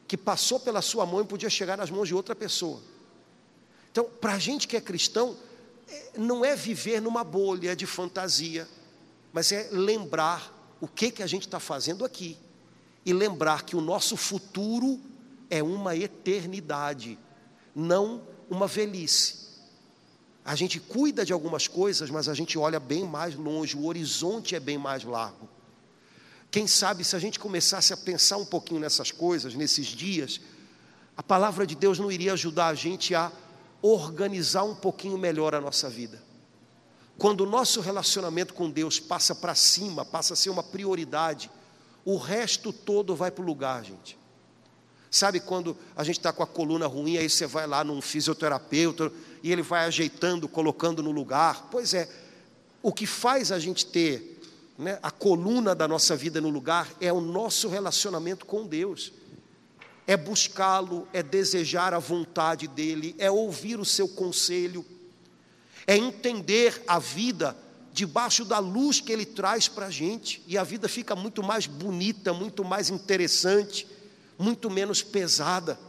que 0.07 0.15
passou 0.15 0.61
pela 0.61 0.81
sua 0.81 1.05
mão 1.05 1.19
e 1.19 1.25
podia 1.25 1.49
chegar 1.49 1.77
nas 1.77 1.91
mãos 1.91 2.07
de 2.07 2.15
outra 2.15 2.33
pessoa. 2.33 2.81
Então, 3.91 4.05
para 4.05 4.33
a 4.33 4.39
gente 4.39 4.65
que 4.65 4.77
é 4.77 4.81
cristão, 4.81 5.35
é, 5.89 6.11
não 6.17 6.45
é 6.45 6.55
viver 6.55 7.01
numa 7.01 7.23
bolha 7.23 7.75
de 7.75 7.85
fantasia, 7.85 8.65
mas 9.33 9.51
é 9.51 9.67
lembrar 9.71 10.53
o 10.79 10.87
que, 10.87 11.11
que 11.11 11.21
a 11.21 11.27
gente 11.27 11.45
está 11.47 11.59
fazendo 11.59 12.05
aqui 12.05 12.37
e 13.05 13.11
lembrar 13.11 13.63
que 13.63 13.75
o 13.75 13.81
nosso 13.81 14.15
futuro 14.15 15.01
é 15.49 15.61
uma 15.61 15.95
eternidade, 15.95 17.19
não 17.75 18.21
uma 18.49 18.67
velhice. 18.67 19.45
A 20.43 20.55
gente 20.55 20.79
cuida 20.79 21.25
de 21.25 21.33
algumas 21.33 21.67
coisas, 21.67 22.09
mas 22.09 22.29
a 22.29 22.33
gente 22.33 22.57
olha 22.57 22.79
bem 22.79 23.03
mais 23.03 23.35
longe, 23.35 23.75
o 23.75 23.85
horizonte 23.85 24.55
é 24.55 24.59
bem 24.59 24.77
mais 24.77 25.03
largo. 25.03 25.49
Quem 26.51 26.67
sabe 26.67 27.03
se 27.03 27.15
a 27.15 27.19
gente 27.19 27.39
começasse 27.39 27.91
a 27.91 27.97
pensar 27.97 28.37
um 28.37 28.45
pouquinho 28.45 28.79
nessas 28.79 29.11
coisas, 29.11 29.55
nesses 29.55 29.87
dias, 29.87 30.39
a 31.17 31.23
palavra 31.23 31.65
de 31.65 31.75
Deus 31.75 31.97
não 31.97 32.11
iria 32.11 32.33
ajudar 32.33 32.67
a 32.67 32.75
gente 32.75 33.15
a 33.15 33.31
organizar 33.81 34.63
um 34.63 34.75
pouquinho 34.75 35.17
melhor 35.17 35.55
a 35.55 35.61
nossa 35.61 35.89
vida. 35.89 36.21
Quando 37.17 37.41
o 37.41 37.45
nosso 37.45 37.81
relacionamento 37.81 38.53
com 38.53 38.69
Deus 38.69 38.99
passa 38.99 39.33
para 39.33 39.55
cima, 39.55 40.03
passa 40.03 40.33
a 40.33 40.37
ser 40.37 40.49
uma 40.49 40.63
prioridade, 40.63 41.49
o 42.03 42.17
resto 42.17 42.71
todo 42.71 43.15
vai 43.15 43.31
para 43.31 43.41
o 43.41 43.45
lugar, 43.45 43.83
gente. 43.83 44.17
Sabe 45.15 45.39
quando 45.39 45.77
a 45.95 46.03
gente 46.03 46.19
está 46.19 46.33
com 46.33 46.43
a 46.43 46.45
coluna 46.45 46.87
ruim, 46.87 47.15
aí 47.15 47.29
você 47.29 47.47
vai 47.47 47.65
lá 47.65 47.85
num 47.85 48.01
fisioterapeuta 48.01 49.09
e 49.41 49.49
ele 49.49 49.61
vai 49.61 49.85
ajeitando, 49.85 50.45
colocando 50.45 51.01
no 51.01 51.09
lugar? 51.09 51.69
Pois 51.71 51.93
é, 51.93 52.09
o 52.83 52.91
que 52.91 53.05
faz 53.07 53.49
a 53.49 53.57
gente 53.57 53.85
ter 53.85 54.41
né, 54.77 54.99
a 55.01 55.09
coluna 55.09 55.73
da 55.73 55.87
nossa 55.87 56.17
vida 56.17 56.41
no 56.41 56.49
lugar 56.49 56.93
é 56.99 57.13
o 57.13 57.21
nosso 57.21 57.69
relacionamento 57.69 58.45
com 58.45 58.67
Deus. 58.67 59.13
É 60.05 60.17
buscá-lo, 60.17 61.07
é 61.13 61.23
desejar 61.23 61.93
a 61.93 61.99
vontade 61.99 62.67
dEle, 62.67 63.15
é 63.17 63.31
ouvir 63.31 63.79
o 63.79 63.85
seu 63.85 64.09
conselho, 64.09 64.85
é 65.87 65.95
entender 65.95 66.83
a 66.85 66.99
vida 66.99 67.55
debaixo 67.93 68.43
da 68.43 68.59
luz 68.59 68.99
que 68.99 69.13
Ele 69.13 69.25
traz 69.25 69.69
para 69.69 69.85
a 69.85 69.91
gente, 69.91 70.43
e 70.45 70.57
a 70.57 70.63
vida 70.65 70.89
fica 70.89 71.15
muito 71.15 71.41
mais 71.41 71.67
bonita, 71.67 72.33
muito 72.33 72.65
mais 72.65 72.89
interessante, 72.89 73.94
muito 74.37 74.69
menos 74.69 75.01
pesada. 75.01 75.79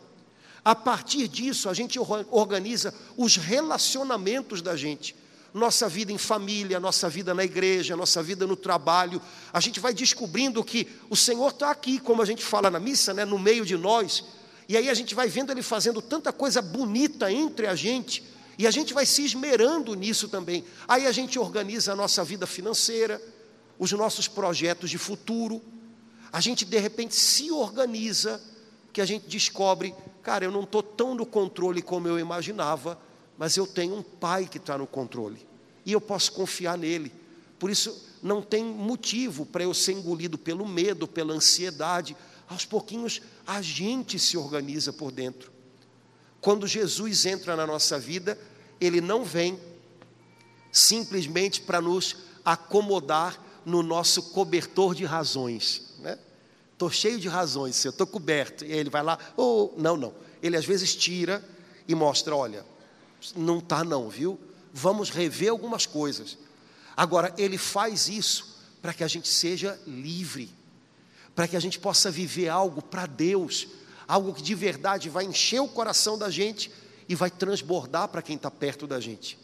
A 0.65 0.75
partir 0.75 1.29
disso, 1.29 1.69
a 1.69 1.75
gente 1.75 1.99
organiza 1.99 2.93
os 3.17 3.37
relacionamentos 3.37 4.61
da 4.61 4.77
gente, 4.77 5.15
nossa 5.55 5.89
vida 5.89 6.13
em 6.13 6.19
família, 6.19 6.81
nossa 6.81 7.09
vida 7.09 7.33
na 7.33 7.45
igreja, 7.45 7.97
nossa 7.97 8.23
vida 8.23 8.47
no 8.47 8.57
trabalho. 8.57 9.23
A 9.53 9.61
gente 9.61 9.79
vai 9.81 9.95
descobrindo 9.95 10.63
que 10.65 10.89
o 11.09 11.17
Senhor 11.17 11.51
está 11.51 11.71
aqui, 11.71 11.99
como 11.99 12.21
a 12.21 12.27
gente 12.27 12.43
fala 12.43 12.71
na 12.71 12.81
missa, 12.81 13.15
né, 13.15 13.25
no 13.25 13.39
meio 13.39 13.65
de 13.65 13.77
nós, 13.77 14.25
e 14.69 14.77
aí 14.77 14.91
a 14.91 14.95
gente 14.95 15.15
vai 15.15 15.29
vendo 15.29 15.53
Ele 15.53 15.63
fazendo 15.63 16.03
tanta 16.03 16.33
coisa 16.33 16.61
bonita 16.61 17.31
entre 17.31 17.67
a 17.67 17.75
gente 17.75 18.23
e 18.59 18.67
a 18.67 18.71
gente 18.71 18.95
vai 18.95 19.05
se 19.05 19.25
esmerando 19.25 19.95
nisso 19.95 20.29
também. 20.29 20.65
Aí 20.89 21.07
a 21.07 21.13
gente 21.13 21.39
organiza 21.39 21.93
a 21.93 21.97
nossa 21.97 22.25
vida 22.25 22.47
financeira, 22.47 23.21
os 23.79 23.93
nossos 23.93 24.27
projetos 24.27 24.91
de 24.91 24.99
futuro. 24.99 25.63
A 26.33 26.41
gente 26.41 26.65
de 26.65 26.79
repente 26.79 27.15
se 27.15 27.51
organiza, 27.51 28.41
que 28.93 29.01
a 29.01 29.05
gente 29.07 29.29
descobre, 29.29 29.95
cara, 30.23 30.45
eu 30.45 30.51
não 30.51 30.63
estou 30.63 30.83
tão 30.83 31.15
no 31.15 31.27
controle 31.27 31.83
como 31.83 32.09
eu 32.09 32.19
imaginava, 32.19 32.99
mas 33.37 33.57
eu 33.57 33.67
tenho 33.67 33.97
um 33.97 34.03
pai 34.03 34.47
que 34.47 34.59
está 34.59 34.79
no 34.79 34.87
controle. 34.87 35.47
E 35.85 35.93
eu 35.93 36.01
posso 36.01 36.33
confiar 36.33 36.79
nele. 36.79 37.13
Por 37.59 37.71
isso, 37.71 38.07
não 38.23 38.43
tem 38.43 38.65
motivo 38.65 39.47
para 39.47 39.63
eu 39.63 39.73
ser 39.73 39.93
engolido 39.93 40.37
pelo 40.39 40.67
medo, 40.67 41.07
pela 41.07 41.35
ansiedade. 41.35 42.17
Aos 42.49 42.65
pouquinhos, 42.65 43.21
a 43.47 43.63
gente 43.63 44.19
se 44.19 44.37
organiza 44.37 44.93
por 44.93 45.13
dentro. 45.13 45.53
Quando 46.41 46.67
Jesus 46.67 47.27
entra 47.27 47.55
na 47.55 47.67
nossa 47.67 47.99
vida, 47.99 48.39
ele 48.81 49.01
não 49.01 49.25
vem 49.25 49.59
simplesmente 50.73 51.61
para 51.61 51.81
nos 51.81 52.17
acomodar 52.45 53.43
no 53.65 53.83
nosso 53.83 54.23
cobertor 54.31 54.95
de 54.95 55.05
razões. 55.05 55.86
Estou 56.73 56.89
né? 56.89 56.95
cheio 56.95 57.19
de 57.19 57.29
razões, 57.29 57.85
eu 57.85 57.91
estou 57.91 58.07
coberto. 58.07 58.65
E 58.65 58.73
ele 58.73 58.91
vai 58.91 59.03
lá, 59.03 59.19
oh, 59.37 59.71
não, 59.77 59.97
não. 59.97 60.15
Ele 60.43 60.57
às 60.57 60.65
vezes 60.65 60.95
tira 60.95 61.43
e 61.89 61.95
mostra: 61.95 62.35
olha, 62.35 62.65
não 63.35 63.59
está, 63.59 63.83
não, 63.83 64.09
viu? 64.09 64.39
Vamos 64.73 65.11
rever 65.11 65.51
algumas 65.51 65.87
coisas. 65.87 66.37
Agora, 66.97 67.35
ele 67.37 67.59
faz 67.59 68.09
isso 68.09 68.57
para 68.81 68.93
que 68.93 69.05
a 69.05 69.09
gente 69.09 69.29
seja 69.29 69.79
livre, 69.87 70.51
para 71.35 71.49
que 71.49 71.57
a 71.57 71.61
gente 71.61 71.79
possa 71.79 72.11
viver 72.11 72.49
algo 72.49 72.81
para 72.81 73.07
Deus, 73.07 73.69
algo 74.07 74.33
que 74.33 74.43
de 74.43 74.55
verdade 74.55 75.09
vai 75.09 75.25
encher 75.25 75.61
o 75.61 75.69
coração 75.69 76.17
da 76.17 76.31
gente 76.31 76.71
e 77.09 77.15
vai 77.15 77.31
transbordar 77.31 78.09
para 78.09 78.23
quem 78.23 78.37
está 78.37 78.51
perto 78.51 78.87
da 78.87 79.01
gente. 79.01 79.39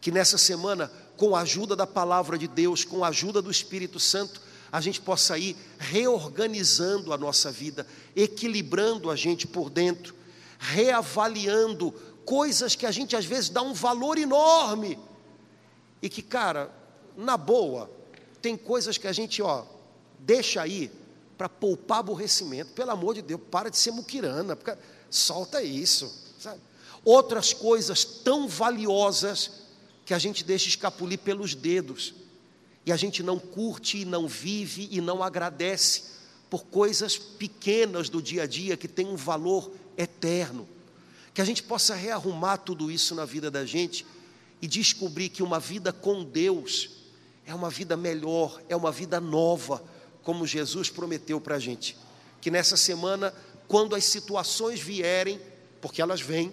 Que 0.00 0.10
nessa 0.10 0.38
semana, 0.38 0.90
com 1.16 1.34
a 1.34 1.40
ajuda 1.40 1.74
da 1.74 1.86
palavra 1.86 2.38
de 2.38 2.46
Deus, 2.46 2.84
com 2.84 3.04
a 3.04 3.08
ajuda 3.08 3.42
do 3.42 3.50
Espírito 3.50 3.98
Santo, 3.98 4.40
a 4.70 4.80
gente 4.80 5.00
possa 5.00 5.38
ir 5.38 5.56
reorganizando 5.78 7.12
a 7.12 7.18
nossa 7.18 7.50
vida, 7.50 7.86
equilibrando 8.14 9.10
a 9.10 9.16
gente 9.16 9.46
por 9.46 9.70
dentro, 9.70 10.14
reavaliando 10.58 11.92
coisas 12.24 12.74
que 12.74 12.84
a 12.84 12.90
gente 12.90 13.16
às 13.16 13.24
vezes 13.24 13.48
dá 13.48 13.62
um 13.62 13.72
valor 13.72 14.18
enorme 14.18 14.98
e 16.02 16.08
que, 16.08 16.22
cara, 16.22 16.70
na 17.16 17.36
boa, 17.36 17.90
tem 18.42 18.56
coisas 18.56 18.98
que 18.98 19.06
a 19.06 19.12
gente, 19.12 19.40
ó, 19.42 19.64
deixa 20.18 20.60
aí 20.60 20.90
para 21.36 21.48
poupar 21.48 22.00
aborrecimento. 22.00 22.72
Pelo 22.72 22.90
amor 22.90 23.14
de 23.14 23.22
Deus, 23.22 23.40
para 23.50 23.70
de 23.70 23.76
ser 23.78 23.92
muquirana, 23.92 24.58
solta 25.10 25.62
isso, 25.62 26.12
sabe? 26.38 26.60
Outras 27.04 27.52
coisas 27.52 28.04
tão 28.04 28.46
valiosas 28.46 29.62
que 30.04 30.12
a 30.12 30.18
gente 30.18 30.44
deixa 30.44 30.68
escapulir 30.68 31.18
pelos 31.18 31.54
dedos 31.54 32.14
e 32.88 32.92
a 32.92 32.96
gente 32.96 33.22
não 33.22 33.38
curte, 33.38 33.98
e 33.98 34.04
não 34.06 34.26
vive 34.26 34.88
e 34.90 34.98
não 34.98 35.22
agradece 35.22 36.04
por 36.48 36.64
coisas 36.64 37.18
pequenas 37.18 38.08
do 38.08 38.22
dia 38.22 38.44
a 38.44 38.46
dia 38.46 38.78
que 38.78 38.88
têm 38.88 39.06
um 39.06 39.14
valor 39.14 39.70
eterno. 39.94 40.66
Que 41.34 41.42
a 41.42 41.44
gente 41.44 41.62
possa 41.62 41.94
rearrumar 41.94 42.56
tudo 42.56 42.90
isso 42.90 43.14
na 43.14 43.26
vida 43.26 43.50
da 43.50 43.66
gente 43.66 44.06
e 44.62 44.66
descobrir 44.66 45.28
que 45.28 45.42
uma 45.42 45.60
vida 45.60 45.92
com 45.92 46.24
Deus 46.24 46.88
é 47.44 47.54
uma 47.54 47.68
vida 47.68 47.94
melhor, 47.94 48.58
é 48.70 48.74
uma 48.74 48.90
vida 48.90 49.20
nova 49.20 49.84
como 50.22 50.46
Jesus 50.46 50.88
prometeu 50.88 51.38
para 51.38 51.56
a 51.56 51.60
gente. 51.60 51.94
Que 52.40 52.50
nessa 52.50 52.74
semana, 52.74 53.34
quando 53.66 53.94
as 53.94 54.04
situações 54.04 54.80
vierem, 54.80 55.38
porque 55.82 56.00
elas 56.00 56.22
vêm, 56.22 56.50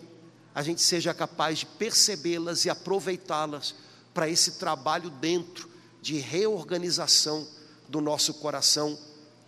a 0.53 0.61
gente 0.61 0.81
seja 0.81 1.13
capaz 1.13 1.59
de 1.59 1.65
percebê-las 1.65 2.65
e 2.65 2.69
aproveitá-las 2.69 3.73
para 4.13 4.27
esse 4.27 4.59
trabalho 4.59 5.09
dentro 5.09 5.73
de 6.05 6.19
reorganização 6.19 7.47
do 7.89 7.99
nosso 7.99 8.35
coração, 8.35 8.95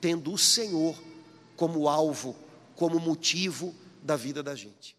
tendo 0.02 0.34
o 0.34 0.40
Senhor 0.40 1.00
como 1.56 1.88
alvo, 1.88 2.36
como 2.76 3.00
motivo 3.00 3.76
da 4.02 4.16
vida 4.16 4.42
da 4.42 4.56
gente. 4.56 4.97